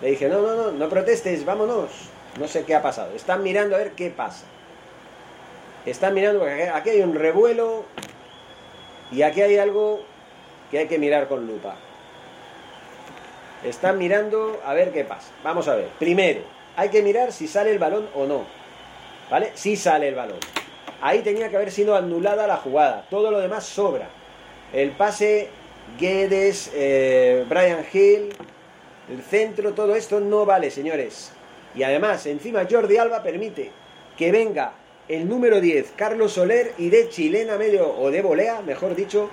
le 0.00 0.10
dije, 0.10 0.28
no, 0.28 0.40
no, 0.40 0.54
no, 0.56 0.72
no 0.72 0.88
protestes, 0.88 1.44
vámonos. 1.44 1.90
No 2.38 2.48
sé 2.48 2.64
qué 2.64 2.74
ha 2.74 2.82
pasado. 2.82 3.14
Están 3.14 3.42
mirando 3.42 3.76
a 3.76 3.78
ver 3.78 3.92
qué 3.92 4.10
pasa. 4.10 4.44
Están 5.84 6.14
mirando, 6.14 6.40
porque 6.40 6.68
aquí 6.68 6.90
hay 6.90 7.00
un 7.00 7.14
revuelo 7.14 7.84
y 9.12 9.22
aquí 9.22 9.40
hay 9.40 9.56
algo 9.56 10.00
que 10.70 10.78
hay 10.78 10.88
que 10.88 10.98
mirar 10.98 11.28
con 11.28 11.46
lupa. 11.46 11.76
Están 13.64 13.96
mirando 13.98 14.60
a 14.64 14.74
ver 14.74 14.92
qué 14.92 15.04
pasa. 15.04 15.28
Vamos 15.44 15.68
a 15.68 15.76
ver. 15.76 15.88
Primero, 15.98 16.40
hay 16.76 16.88
que 16.88 17.02
mirar 17.02 17.32
si 17.32 17.46
sale 17.46 17.70
el 17.70 17.78
balón 17.78 18.08
o 18.14 18.26
no. 18.26 18.44
¿Vale? 19.30 19.52
Si 19.54 19.76
sale 19.76 20.08
el 20.08 20.14
balón. 20.14 20.38
Ahí 21.00 21.20
tenía 21.20 21.48
que 21.48 21.56
haber 21.56 21.70
sido 21.70 21.94
anulada 21.94 22.46
la 22.46 22.56
jugada. 22.56 23.06
Todo 23.10 23.30
lo 23.30 23.38
demás 23.38 23.64
sobra. 23.64 24.08
El 24.72 24.90
pase, 24.90 25.48
Guedes, 25.98 26.70
eh, 26.74 27.44
Brian 27.48 27.84
Hill, 27.92 28.34
el 29.10 29.22
centro, 29.22 29.72
todo 29.72 29.94
esto 29.94 30.20
no 30.20 30.44
vale, 30.44 30.70
señores. 30.70 31.32
Y 31.74 31.82
además, 31.82 32.26
encima 32.26 32.66
Jordi 32.68 32.96
Alba 32.96 33.22
permite 33.22 33.70
que 34.16 34.32
venga 34.32 34.72
el 35.08 35.28
número 35.28 35.60
10, 35.60 35.92
Carlos 35.94 36.32
Soler, 36.32 36.72
y 36.78 36.88
de 36.88 37.08
chilena 37.08 37.56
medio, 37.56 37.96
o 37.96 38.10
de 38.10 38.22
volea, 38.22 38.60
mejor 38.62 38.96
dicho, 38.96 39.30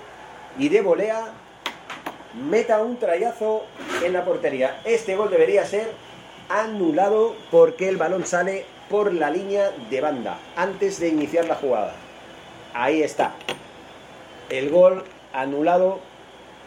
y 0.58 0.68
de 0.68 0.82
volea 0.82 1.32
meta 2.48 2.80
un 2.80 2.98
trayazo 2.98 3.64
en 4.04 4.12
la 4.12 4.24
portería. 4.24 4.80
Este 4.84 5.16
gol 5.16 5.30
debería 5.30 5.64
ser 5.64 5.88
anulado 6.48 7.34
porque 7.50 7.88
el 7.88 7.96
balón 7.96 8.26
sale 8.26 8.66
por 8.88 9.12
la 9.12 9.30
línea 9.30 9.70
de 9.90 10.00
banda 10.00 10.38
antes 10.56 11.00
de 11.00 11.08
iniciar 11.08 11.46
la 11.46 11.54
jugada. 11.54 11.94
Ahí 12.72 13.02
está. 13.02 13.32
El 14.50 14.70
gol 14.70 15.04
anulado 15.32 16.00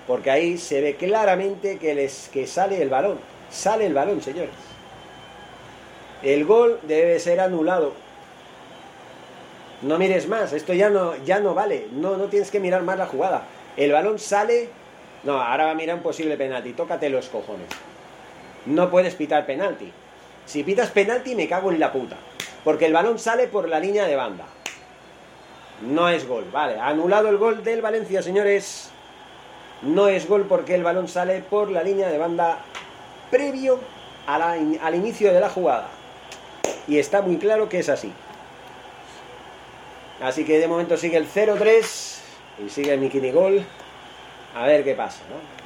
porque 0.08 0.32
ahí 0.32 0.58
se 0.58 0.80
ve 0.82 0.96
claramente 0.96 1.78
que, 1.78 1.94
les, 1.94 2.30
que 2.30 2.48
sale 2.48 2.82
el 2.82 2.90
balón. 2.90 3.20
Sale 3.52 3.86
el 3.86 3.94
balón, 3.94 4.22
señores. 4.22 4.52
El 6.24 6.46
gol 6.46 6.80
debe 6.84 7.20
ser 7.20 7.40
anulado. 7.40 7.94
No 9.82 10.00
mires 10.00 10.28
más, 10.28 10.54
esto 10.54 10.74
ya 10.74 10.90
no, 10.90 11.16
ya 11.24 11.40
no 11.40 11.54
vale. 11.54 11.88
No, 11.92 12.18
no 12.18 12.26
tienes 12.26 12.50
que 12.50 12.60
mirar 12.60 12.82
más 12.84 12.98
la 12.98 13.06
jugada. 13.06 13.44
El 13.76 13.92
balón 13.92 14.18
sale. 14.18 14.70
No, 15.24 15.42
ahora 15.42 15.66
va 15.66 15.72
a 15.72 15.76
mirar 15.76 15.98
un 15.98 16.04
posible 16.04 16.38
penalti. 16.38 16.74
Tócate 16.74 17.10
los 17.10 17.28
cojones. 17.28 17.68
No 18.66 18.90
puedes 18.90 19.14
pitar 19.16 19.46
penalti. 19.46 19.92
Si 20.48 20.64
pitas 20.64 20.90
penalti, 20.92 21.36
me 21.36 21.48
cago 21.48 21.72
en 21.72 21.80
la 21.80 21.92
puta. 21.92 22.16
Porque 22.64 22.86
el 22.86 22.94
balón 22.94 23.20
sale 23.20 23.48
por 23.48 23.68
la 23.68 23.80
línea 23.80 24.06
de 24.06 24.16
banda. 24.16 24.46
No 25.82 26.10
es 26.10 26.28
gol. 26.28 26.46
Vale, 26.52 26.80
anulado 26.80 27.30
el 27.30 27.38
gol 27.38 27.64
del 27.64 27.82
Valencia, 27.82 28.24
señores. 28.24 28.90
No 29.82 30.08
es 30.08 30.28
gol 30.28 30.46
porque 30.48 30.74
el 30.74 30.84
balón 30.84 31.08
sale 31.08 31.42
por 31.42 31.70
la 31.70 31.84
línea 31.84 32.08
de 32.10 32.18
banda 32.18 32.60
previo 33.30 33.80
al 34.26 34.96
inicio 34.96 35.34
de 35.34 35.40
la 35.40 35.50
jugada. 35.50 35.90
Y 36.88 36.98
está 36.98 37.22
muy 37.22 37.38
claro 37.38 37.70
que 37.70 37.80
es 37.80 37.90
así. 37.90 38.12
Así 40.22 40.46
que 40.46 40.60
de 40.60 40.68
momento 40.68 40.98
sigue 40.98 41.18
el 41.18 41.30
0-3 41.30 42.18
y 42.66 42.70
sigue 42.70 42.94
el 42.94 43.00
Mikini 43.00 43.32
Gol. 43.32 43.64
A 44.56 44.66
ver 44.66 44.84
qué 44.84 44.96
pasa, 44.96 45.20
¿no? 45.30 45.57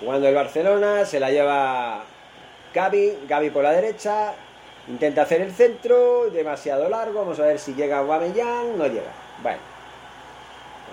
Jugando 0.00 0.28
el 0.28 0.34
Barcelona, 0.34 1.04
se 1.04 1.18
la 1.18 1.30
lleva 1.30 2.04
Gaby, 2.72 3.24
Gaby 3.28 3.50
por 3.50 3.64
la 3.64 3.72
derecha, 3.72 4.32
intenta 4.86 5.22
hacer 5.22 5.40
el 5.40 5.52
centro, 5.52 6.30
demasiado 6.30 6.88
largo, 6.88 7.20
vamos 7.20 7.40
a 7.40 7.46
ver 7.46 7.58
si 7.58 7.74
llega 7.74 8.02
Guamellán, 8.02 8.78
no 8.78 8.86
llega. 8.86 9.12
Bueno, 9.42 9.58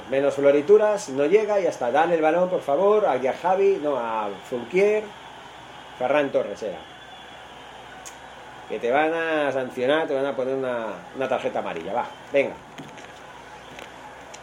menos 0.09 0.35
florituras, 0.35 1.09
no 1.09 1.25
llega 1.25 1.59
y 1.59 1.67
hasta 1.67 1.91
dan 1.91 2.11
el 2.11 2.21
balón, 2.21 2.49
por 2.49 2.61
favor, 2.61 3.05
a 3.05 3.19
Javi, 3.33 3.79
no, 3.81 3.97
a 3.97 4.29
Fulquier, 4.49 5.03
Ferran 5.97 6.31
Torres 6.31 6.61
era. 6.63 6.77
Que 8.69 8.79
te 8.79 8.91
van 8.91 9.13
a 9.13 9.51
sancionar, 9.51 10.07
te 10.07 10.15
van 10.15 10.25
a 10.25 10.35
poner 10.35 10.55
una, 10.55 10.95
tarjeta 11.29 11.59
amarilla, 11.59 11.93
va, 11.93 12.05
venga. 12.33 12.53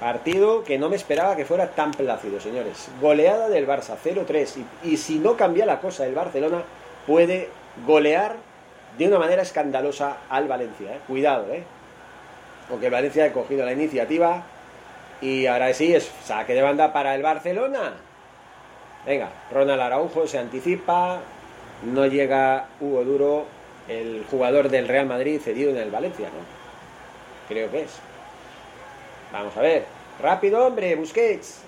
Partido 0.02 0.64
que 0.64 0.80
no 0.80 0.88
me 0.88 0.96
esperaba 0.96 1.36
que 1.36 1.44
fuera 1.44 1.68
tan 1.68 1.92
plácido, 1.92 2.40
señores. 2.40 2.88
Goleada 3.00 3.48
del 3.48 3.68
Barça, 3.68 3.94
0-3. 3.96 4.64
Y, 4.82 4.96
si 4.96 5.20
no 5.20 5.36
cambia 5.36 5.64
la 5.64 5.78
cosa, 5.78 6.04
el 6.04 6.12
Barcelona 6.12 6.64
puede 7.06 7.48
golear 7.86 8.34
de 8.98 9.06
una 9.06 9.20
manera 9.20 9.42
escandalosa 9.42 10.16
al 10.28 10.48
Valencia. 10.48 10.96
¿eh? 10.96 10.98
Cuidado, 11.06 11.46
¿eh? 11.52 11.62
Porque 12.68 12.86
el 12.86 12.92
Valencia 12.92 13.26
ha 13.26 13.32
cogido 13.32 13.64
la 13.64 13.74
iniciativa, 13.74 14.42
y 15.20 15.46
ahora 15.46 15.72
sí, 15.72 15.94
es 15.94 16.10
saque 16.24 16.54
de 16.54 16.62
banda 16.62 16.92
para 16.92 17.14
el 17.14 17.22
Barcelona. 17.22 17.92
Venga, 19.06 19.28
Ronald 19.52 19.82
Araujo 19.82 20.26
se 20.26 20.40
anticipa. 20.40 21.20
No 21.84 22.06
llega 22.06 22.66
Hugo 22.80 23.04
Duro, 23.04 23.44
el 23.86 24.24
jugador 24.28 24.68
del 24.68 24.88
Real 24.88 25.06
Madrid 25.06 25.40
cedido 25.40 25.70
en 25.70 25.76
el 25.76 25.92
Valencia, 25.92 26.26
¿no? 26.26 26.42
Creo 27.48 27.70
que 27.70 27.82
es. 27.82 28.00
Vamos 29.32 29.56
a 29.56 29.60
ver. 29.60 29.91
Rápido, 30.20 30.66
hombre, 30.66 30.94
Busquets. 30.96 31.60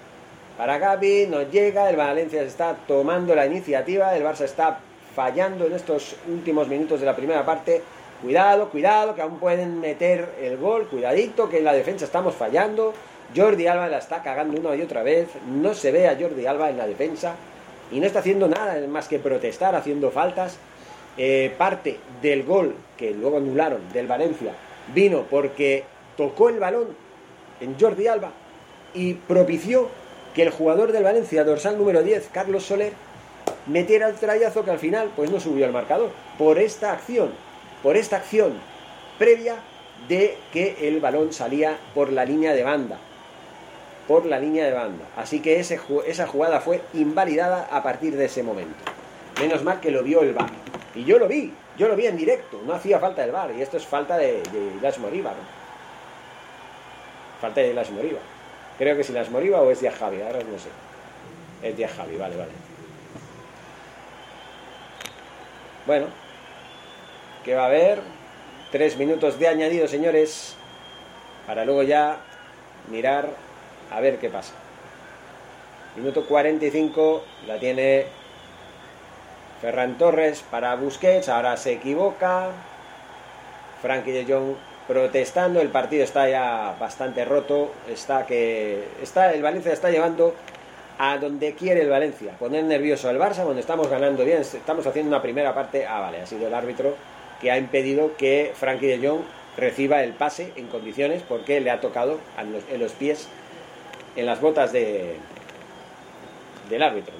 para 0.56 0.78
Gaby, 0.78 1.26
nos 1.28 1.50
llega, 1.50 1.90
el 1.90 1.96
Valencia 1.96 2.42
está 2.42 2.76
tomando 2.86 3.34
la 3.34 3.46
iniciativa, 3.46 4.14
el 4.16 4.22
Barça 4.22 4.42
está 4.42 4.78
fallando 5.14 5.66
en 5.66 5.72
estos 5.72 6.16
últimos 6.28 6.68
minutos 6.68 7.00
de 7.00 7.06
la 7.06 7.16
primera 7.16 7.44
parte. 7.44 7.82
Cuidado, 8.22 8.70
cuidado, 8.70 9.14
que 9.14 9.22
aún 9.22 9.38
pueden 9.38 9.80
meter 9.80 10.28
el 10.40 10.56
gol, 10.56 10.86
cuidadito, 10.86 11.48
que 11.48 11.58
en 11.58 11.64
la 11.64 11.72
defensa 11.72 12.04
estamos 12.04 12.34
fallando. 12.34 12.94
Jordi 13.34 13.66
Alba 13.66 13.88
la 13.88 13.98
está 13.98 14.22
cagando 14.22 14.60
una 14.60 14.76
y 14.76 14.82
otra 14.82 15.02
vez, 15.02 15.28
no 15.46 15.74
se 15.74 15.90
ve 15.90 16.08
a 16.08 16.16
Jordi 16.18 16.46
Alba 16.46 16.70
en 16.70 16.78
la 16.78 16.86
defensa 16.86 17.34
y 17.90 17.98
no 17.98 18.06
está 18.06 18.20
haciendo 18.20 18.46
nada 18.46 18.86
más 18.86 19.08
que 19.08 19.18
protestar, 19.18 19.74
haciendo 19.74 20.10
faltas. 20.10 20.58
Eh, 21.16 21.54
parte 21.56 21.98
del 22.20 22.42
gol 22.42 22.74
que 22.96 23.12
luego 23.12 23.36
anularon 23.36 23.80
del 23.92 24.08
Valencia 24.08 24.52
vino 24.92 25.24
porque 25.30 25.84
tocó 26.16 26.48
el 26.48 26.58
balón 26.58 26.88
en 27.60 27.78
Jordi 27.78 28.06
Alba 28.06 28.32
y 28.94 29.14
propició 29.14 29.88
que 30.34 30.42
el 30.42 30.50
jugador 30.50 30.92
del 30.92 31.04
Valencia, 31.04 31.44
dorsal 31.44 31.78
número 31.78 32.02
10, 32.02 32.28
Carlos 32.32 32.64
Soler, 32.64 32.92
metiera 33.66 34.08
el 34.08 34.16
trayazo 34.16 34.64
que 34.64 34.70
al 34.70 34.78
final 34.78 35.10
pues 35.14 35.30
no 35.30 35.40
subió 35.40 35.64
al 35.64 35.72
marcador. 35.72 36.10
Por 36.38 36.58
esta 36.58 36.92
acción, 36.92 37.32
por 37.82 37.96
esta 37.96 38.16
acción 38.16 38.54
previa 39.18 39.56
de 40.08 40.36
que 40.52 40.88
el 40.88 41.00
balón 41.00 41.32
salía 41.32 41.78
por 41.94 42.12
la 42.12 42.24
línea 42.24 42.52
de 42.52 42.64
banda. 42.64 42.98
Por 44.08 44.26
la 44.26 44.38
línea 44.38 44.66
de 44.66 44.72
banda. 44.72 45.06
Así 45.16 45.40
que 45.40 45.60
ese, 45.60 45.80
esa 46.06 46.26
jugada 46.26 46.60
fue 46.60 46.82
invalidada 46.92 47.68
a 47.70 47.82
partir 47.82 48.16
de 48.16 48.26
ese 48.26 48.42
momento. 48.42 48.76
Menos 49.40 49.62
mal 49.62 49.80
que 49.80 49.90
lo 49.90 50.02
vio 50.02 50.22
el 50.22 50.34
VAR. 50.34 50.50
Y 50.94 51.04
yo 51.04 51.18
lo 51.18 51.26
vi, 51.26 51.52
yo 51.78 51.88
lo 51.88 51.96
vi 51.96 52.06
en 52.06 52.16
directo, 52.16 52.60
no 52.64 52.74
hacía 52.74 52.98
falta 52.98 53.24
el 53.24 53.32
VAR. 53.32 53.52
Y 53.56 53.62
esto 53.62 53.78
es 53.78 53.86
falta 53.86 54.18
de, 54.18 54.42
de 54.42 54.80
Las 54.82 54.98
Moriba. 54.98 55.32
Falta 57.44 57.60
de 57.60 57.74
Las 57.74 57.90
Moriba. 57.90 58.20
Creo 58.78 58.96
que 58.96 59.04
si 59.04 59.12
Las 59.12 59.28
Moriba 59.28 59.60
o 59.60 59.70
es 59.70 59.78
Díaz 59.78 59.96
Javi, 59.98 60.22
ahora 60.22 60.38
no 60.38 60.58
sé. 60.58 60.70
Es 61.62 61.76
Díaz 61.76 61.92
Javi, 61.94 62.16
vale, 62.16 62.36
vale. 62.38 62.52
Bueno, 65.86 66.06
que 67.44 67.54
va 67.54 67.64
a 67.64 67.66
haber 67.66 68.00
tres 68.72 68.96
minutos 68.96 69.38
de 69.38 69.48
añadido, 69.48 69.86
señores, 69.88 70.56
para 71.46 71.66
luego 71.66 71.82
ya 71.82 72.16
mirar 72.90 73.28
a 73.90 74.00
ver 74.00 74.18
qué 74.18 74.30
pasa. 74.30 74.54
Minuto 75.96 76.24
45, 76.26 77.24
la 77.46 77.58
tiene 77.58 78.06
Ferran 79.60 79.98
Torres 79.98 80.42
para 80.50 80.76
Busquets, 80.76 81.28
ahora 81.28 81.58
se 81.58 81.74
equivoca. 81.74 82.52
Frankie 83.82 84.12
de 84.12 84.24
Jong 84.24 84.56
protestando, 84.86 85.60
el 85.60 85.68
partido 85.68 86.04
está 86.04 86.28
ya 86.28 86.76
bastante 86.78 87.24
roto, 87.24 87.72
está 87.88 88.26
que 88.26 88.84
está 89.02 89.32
el 89.32 89.42
Valencia 89.42 89.72
está 89.72 89.90
llevando 89.90 90.34
a 90.98 91.18
donde 91.18 91.54
quiere 91.54 91.82
el 91.82 91.90
Valencia, 91.90 92.32
poner 92.38 92.64
nervioso 92.64 93.08
al 93.08 93.18
Barça 93.18 93.42
cuando 93.42 93.60
estamos 93.60 93.88
ganando 93.88 94.24
bien, 94.24 94.42
estamos 94.42 94.86
haciendo 94.86 95.08
una 95.08 95.22
primera 95.22 95.54
parte, 95.54 95.86
ah 95.86 96.00
vale, 96.00 96.20
ha 96.20 96.26
sido 96.26 96.46
el 96.46 96.54
árbitro 96.54 96.94
que 97.40 97.50
ha 97.50 97.58
impedido 97.58 98.16
que 98.16 98.52
Frankie 98.54 98.86
de 98.86 99.08
Jong 99.08 99.22
reciba 99.56 100.02
el 100.02 100.12
pase 100.12 100.52
en 100.56 100.66
condiciones 100.68 101.22
porque 101.22 101.60
le 101.60 101.70
ha 101.70 101.80
tocado 101.80 102.18
en 102.38 102.80
los, 102.80 102.92
pies, 102.92 103.28
en 104.16 104.26
las 104.26 104.40
botas 104.40 104.72
de, 104.72 105.16
del 106.68 106.82
árbitro. 106.82 107.14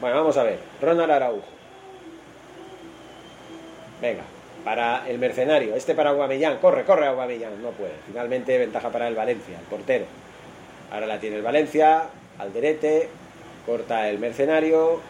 Bueno, 0.00 0.16
vamos 0.16 0.36
a 0.36 0.42
ver, 0.42 0.58
Ronald 0.80 1.10
Araujo. 1.10 1.44
Venga, 4.00 4.22
para 4.64 5.06
el 5.08 5.18
mercenario, 5.18 5.76
este 5.76 5.94
para 5.94 6.10
Aguamellán, 6.10 6.58
corre, 6.58 6.84
corre 6.84 7.06
Aguamellán, 7.06 7.62
no 7.62 7.70
puede. 7.70 7.92
Finalmente 8.06 8.56
ventaja 8.56 8.90
para 8.90 9.06
el 9.08 9.14
Valencia, 9.14 9.58
el 9.58 9.64
portero. 9.66 10.06
Ahora 10.90 11.06
la 11.06 11.20
tiene 11.20 11.36
el 11.36 11.42
Valencia, 11.42 12.04
Alderete, 12.38 13.08
corta 13.66 14.08
el 14.08 14.18
mercenario, 14.18 15.00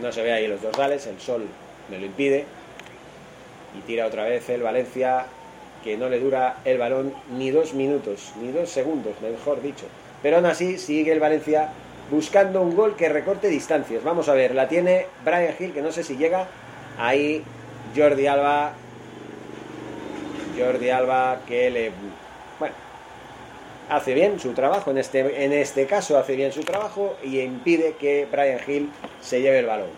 no 0.00 0.12
se 0.12 0.22
ve 0.22 0.32
ahí 0.32 0.46
los 0.46 0.62
dorsales, 0.62 1.06
el 1.06 1.20
sol 1.20 1.46
me 1.90 1.98
lo 1.98 2.06
impide, 2.06 2.44
y 3.76 3.80
tira 3.80 4.06
otra 4.06 4.24
vez 4.24 4.48
el 4.50 4.62
Valencia, 4.62 5.26
que 5.82 5.96
no 5.96 6.08
le 6.08 6.20
dura 6.20 6.58
el 6.64 6.78
balón 6.78 7.12
ni 7.36 7.50
dos 7.50 7.74
minutos, 7.74 8.32
ni 8.40 8.52
dos 8.52 8.70
segundos, 8.70 9.14
mejor 9.20 9.62
dicho. 9.62 9.86
Pero 10.22 10.36
aún 10.36 10.46
así 10.46 10.78
sigue 10.78 11.12
el 11.12 11.20
Valencia 11.20 11.70
buscando 12.10 12.60
un 12.60 12.76
gol 12.76 12.96
que 12.96 13.08
recorte 13.08 13.48
distancias. 13.48 14.04
Vamos 14.04 14.28
a 14.28 14.34
ver, 14.34 14.54
la 14.54 14.68
tiene 14.68 15.06
Brian 15.24 15.54
Hill, 15.58 15.72
que 15.72 15.82
no 15.82 15.92
sé 15.92 16.02
si 16.02 16.16
llega. 16.16 16.46
Ahí 16.98 17.42
Jordi 17.94 18.26
Alba. 18.26 18.72
Jordi 20.58 20.90
Alba 20.90 21.40
que 21.46 21.70
le. 21.70 21.92
Bueno, 22.58 22.74
hace 23.88 24.14
bien 24.14 24.38
su 24.38 24.52
trabajo. 24.52 24.90
En 24.90 24.98
este, 24.98 25.44
en 25.44 25.52
este 25.52 25.86
caso 25.86 26.18
hace 26.18 26.36
bien 26.36 26.52
su 26.52 26.62
trabajo 26.62 27.16
y 27.22 27.40
impide 27.40 27.94
que 27.94 28.26
Brian 28.30 28.60
Hill 28.66 28.90
se 29.20 29.40
lleve 29.40 29.60
el 29.60 29.66
balón. 29.66 29.90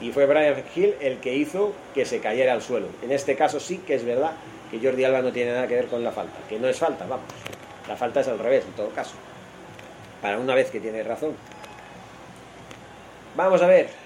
Y 0.00 0.12
fue 0.12 0.26
Brian 0.26 0.62
Hill 0.74 0.94
el 1.00 1.18
que 1.18 1.34
hizo 1.34 1.72
que 1.94 2.04
se 2.04 2.20
cayera 2.20 2.52
al 2.52 2.62
suelo. 2.62 2.88
En 3.02 3.12
este 3.12 3.34
caso 3.36 3.60
sí 3.60 3.78
que 3.78 3.94
es 3.94 4.04
verdad 4.04 4.32
que 4.70 4.78
Jordi 4.78 5.04
Alba 5.04 5.22
no 5.22 5.32
tiene 5.32 5.52
nada 5.52 5.66
que 5.66 5.74
ver 5.74 5.86
con 5.86 6.04
la 6.04 6.12
falta. 6.12 6.36
Que 6.48 6.58
no 6.58 6.68
es 6.68 6.78
falta, 6.78 7.06
vamos. 7.06 7.26
La 7.88 7.96
falta 7.96 8.20
es 8.20 8.28
al 8.28 8.38
revés, 8.38 8.64
en 8.64 8.72
todo 8.72 8.88
caso. 8.90 9.14
Para 10.20 10.38
una 10.38 10.54
vez 10.54 10.70
que 10.70 10.80
tiene 10.80 11.02
razón. 11.02 11.34
Vamos 13.36 13.62
a 13.62 13.66
ver. 13.66 14.05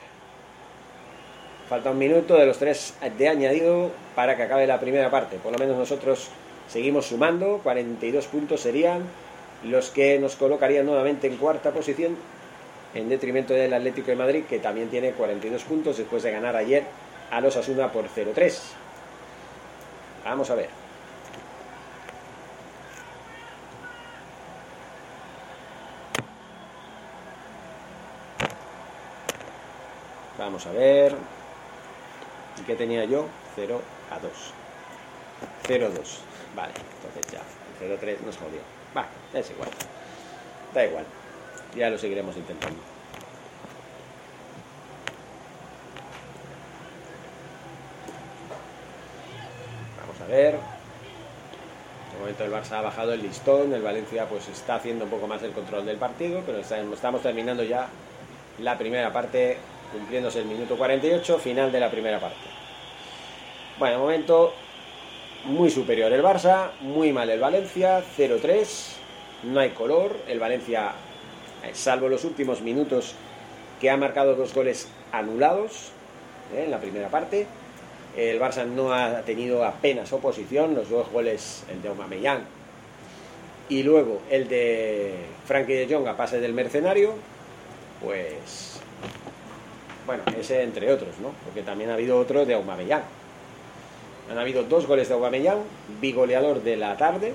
Falta 1.71 1.93
un 1.93 1.99
minuto 1.99 2.35
de 2.35 2.47
los 2.47 2.59
tres 2.59 2.95
de 3.17 3.29
añadido 3.29 3.93
para 4.17 4.37
que 4.37 4.43
acabe 4.43 4.67
la 4.67 4.81
primera 4.81 5.09
parte. 5.09 5.37
Por 5.37 5.53
lo 5.53 5.59
menos 5.59 5.79
nosotros 5.79 6.27
seguimos 6.67 7.07
sumando. 7.07 7.61
42 7.63 8.27
puntos 8.27 8.63
serían 8.63 9.05
los 9.63 9.91
que 9.91 10.19
nos 10.19 10.35
colocarían 10.35 10.85
nuevamente 10.85 11.29
en 11.29 11.37
cuarta 11.37 11.71
posición 11.71 12.17
en 12.93 13.09
detrimento 13.09 13.55
del 13.55 13.73
Atlético 13.73 14.09
de 14.09 14.17
Madrid, 14.17 14.45
que 14.49 14.59
también 14.59 14.89
tiene 14.89 15.13
42 15.13 15.63
puntos 15.63 15.97
después 15.97 16.25
de 16.25 16.33
ganar 16.33 16.57
ayer 16.57 16.83
a 17.31 17.41
los 17.41 17.57
Asuna 17.57 17.93
por 17.93 18.07
0-3. 18.09 18.59
Vamos 20.25 20.51
a 20.51 20.57
ver. 20.57 20.71
Vamos 30.37 30.67
a 30.67 30.73
ver. 30.73 31.40
¿Y 32.61 32.65
qué 32.65 32.77
tenía 32.77 33.05
yo? 33.05 33.27
0 33.57 33.81
a 34.11 34.19
2. 34.19 34.33
0 35.67 35.91
2. 35.95 36.21
Vale, 36.55 36.73
entonces 36.97 37.33
ya. 37.33 37.41
0 37.79 37.97
3 37.99 38.21
nos 38.23 38.37
jodió. 38.37 38.61
Va, 38.97 39.07
es 39.33 39.51
igual. 39.51 39.71
Da 40.75 40.85
igual. 40.85 41.05
Ya 41.75 41.89
lo 41.89 41.99
seguiremos 41.99 42.37
intentando. 42.37 42.81
Vamos 50.01 50.21
a 50.21 50.27
ver. 50.27 50.55
De 52.13 52.19
momento 52.19 52.45
el 52.45 52.53
Barça 52.53 52.73
ha 52.73 52.83
bajado 52.83 53.15
el 53.15 53.23
listón, 53.23 53.73
el 53.73 53.81
Valencia 53.81 54.29
pues 54.29 54.49
está 54.49 54.75
haciendo 54.75 55.05
un 55.05 55.11
poco 55.11 55.27
más 55.27 55.43
el 55.43 55.53
control 55.53 55.87
del 55.87 55.97
partido, 55.97 56.43
pero 56.45 56.59
estamos 56.59 57.23
terminando 57.23 57.63
ya 57.63 57.89
la 58.59 58.77
primera 58.77 59.11
parte 59.11 59.57
cumpliéndose 59.93 60.41
el 60.41 60.47
minuto 60.47 60.77
48, 60.77 61.39
final 61.39 61.73
de 61.73 61.81
la 61.81 61.91
primera 61.91 62.21
parte. 62.21 62.37
Bueno, 63.79 63.99
momento 63.99 64.53
muy 65.45 65.71
superior 65.71 66.13
el 66.13 66.23
Barça, 66.23 66.71
muy 66.81 67.13
mal 67.13 67.31
el 67.31 67.41
Valencia, 67.41 68.03
0-3, 68.17 68.67
no 69.45 69.61
hay 69.61 69.71
color, 69.71 70.17
el 70.29 70.39
Valencia, 70.39 70.93
eh, 71.65 71.71
salvo 71.73 72.09
los 72.09 72.25
últimos 72.25 72.61
minutos 72.61 73.15
que 73.81 73.91
ha 73.91 73.97
marcado 73.97 74.35
dos 74.35 74.53
goles 74.53 74.89
anulados 75.13 75.93
eh, 76.55 76.65
en 76.65 76.71
la 76.71 76.79
primera 76.79 77.09
parte, 77.09 77.47
el 78.17 78.41
Barça 78.41 78.67
no 78.67 78.93
ha 78.93 79.23
tenido 79.23 79.65
apenas 79.65 80.13
oposición, 80.13 80.75
los 80.75 80.91
dos 80.91 81.11
goles, 81.11 81.65
el 81.71 81.81
de 81.81 81.89
Aubameyang 81.89 82.45
y 83.71 83.85
luego 83.85 84.21
el 84.29 84.49
de 84.49 85.15
Frankie 85.47 85.75
de 85.75 85.95
Jong 85.95 86.07
a 86.09 86.17
pase 86.17 86.41
del 86.41 86.53
mercenario, 86.53 87.15
pues 88.05 88.81
bueno, 90.11 90.25
ese 90.37 90.65
entre 90.65 90.93
otros, 90.93 91.21
¿no? 91.23 91.31
Porque 91.45 91.63
también 91.63 91.91
ha 91.91 91.95
habido 91.95 92.19
otro 92.19 92.45
de 92.45 92.55
Aubameyang. 92.55 93.05
Han 94.29 94.39
habido 94.39 94.65
dos 94.65 94.85
goles 94.85 95.07
de 95.07 95.15
Aubameyang, 95.15 95.61
bigoleador 96.01 96.65
de 96.65 96.77
la 96.77 96.97
tarde, 96.97 97.33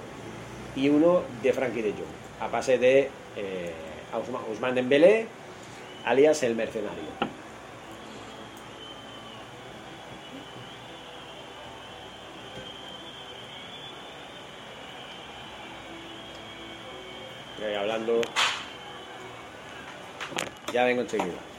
y 0.76 0.90
uno 0.90 1.22
de 1.42 1.54
Frankie 1.54 1.82
de 1.82 1.92
Jong, 1.92 2.42
a 2.42 2.50
pase 2.50 2.78
de 2.78 3.10
eh, 3.38 3.72
Ousmane 4.50 4.76
Dembélé, 4.76 5.28
alias 6.04 6.44
el 6.44 6.56
mercenario. 6.56 7.16
hablando. 17.80 18.22
Ya 20.74 20.84
vengo 20.84 21.02
enseguida. 21.02 21.55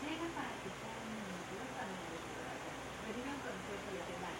Llega 0.00 0.26
para 0.34 0.54
que 0.62 0.70
sea 0.80 0.96
un 1.04 1.12
minuto 1.12 1.60
para 1.76 1.92
la 1.92 2.00
restauración. 2.08 2.74
Recibe 3.06 3.28
un 3.28 3.40
consejo 3.40 3.90
de. 3.92 4.39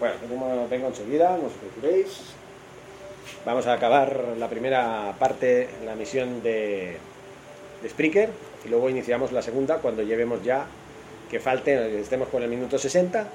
Bueno, 0.00 0.14
como 0.28 0.66
vengo 0.68 0.88
enseguida, 0.88 1.36
no 1.36 1.46
os 1.48 1.52
preocupéis. 1.52 2.08
Vamos 3.44 3.66
a 3.66 3.74
acabar 3.74 4.34
la 4.38 4.48
primera 4.48 5.14
parte, 5.18 5.68
la 5.84 5.94
misión 5.94 6.42
de, 6.42 6.96
de 7.82 7.88
Spreaker, 7.88 8.30
y 8.64 8.68
luego 8.68 8.88
iniciamos 8.88 9.30
la 9.30 9.42
segunda 9.42 9.76
cuando 9.76 10.02
llevemos 10.02 10.42
ya 10.42 10.66
que 11.30 11.38
falte, 11.38 12.00
estemos 12.00 12.28
con 12.28 12.42
el 12.42 12.48
minuto 12.50 12.78
60, 12.78 13.26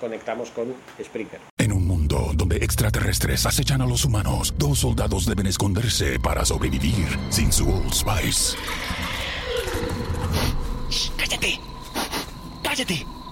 conectamos 0.00 0.50
con 0.50 0.74
Spreaker. 1.02 1.40
En 1.58 1.72
un 1.72 1.86
mundo 1.86 2.30
donde 2.34 2.56
extraterrestres 2.56 3.44
acechan 3.44 3.82
a 3.82 3.86
los 3.86 4.04
humanos, 4.04 4.54
dos 4.56 4.78
soldados 4.78 5.26
deben 5.26 5.46
esconderse 5.46 6.18
para 6.20 6.44
sobrevivir 6.44 7.06
sin 7.28 7.52
su 7.52 7.68
Old 7.68 7.92
Spice. 7.92 8.56
¡Cállate! 11.18 11.58
¡Cállate! 12.62 13.13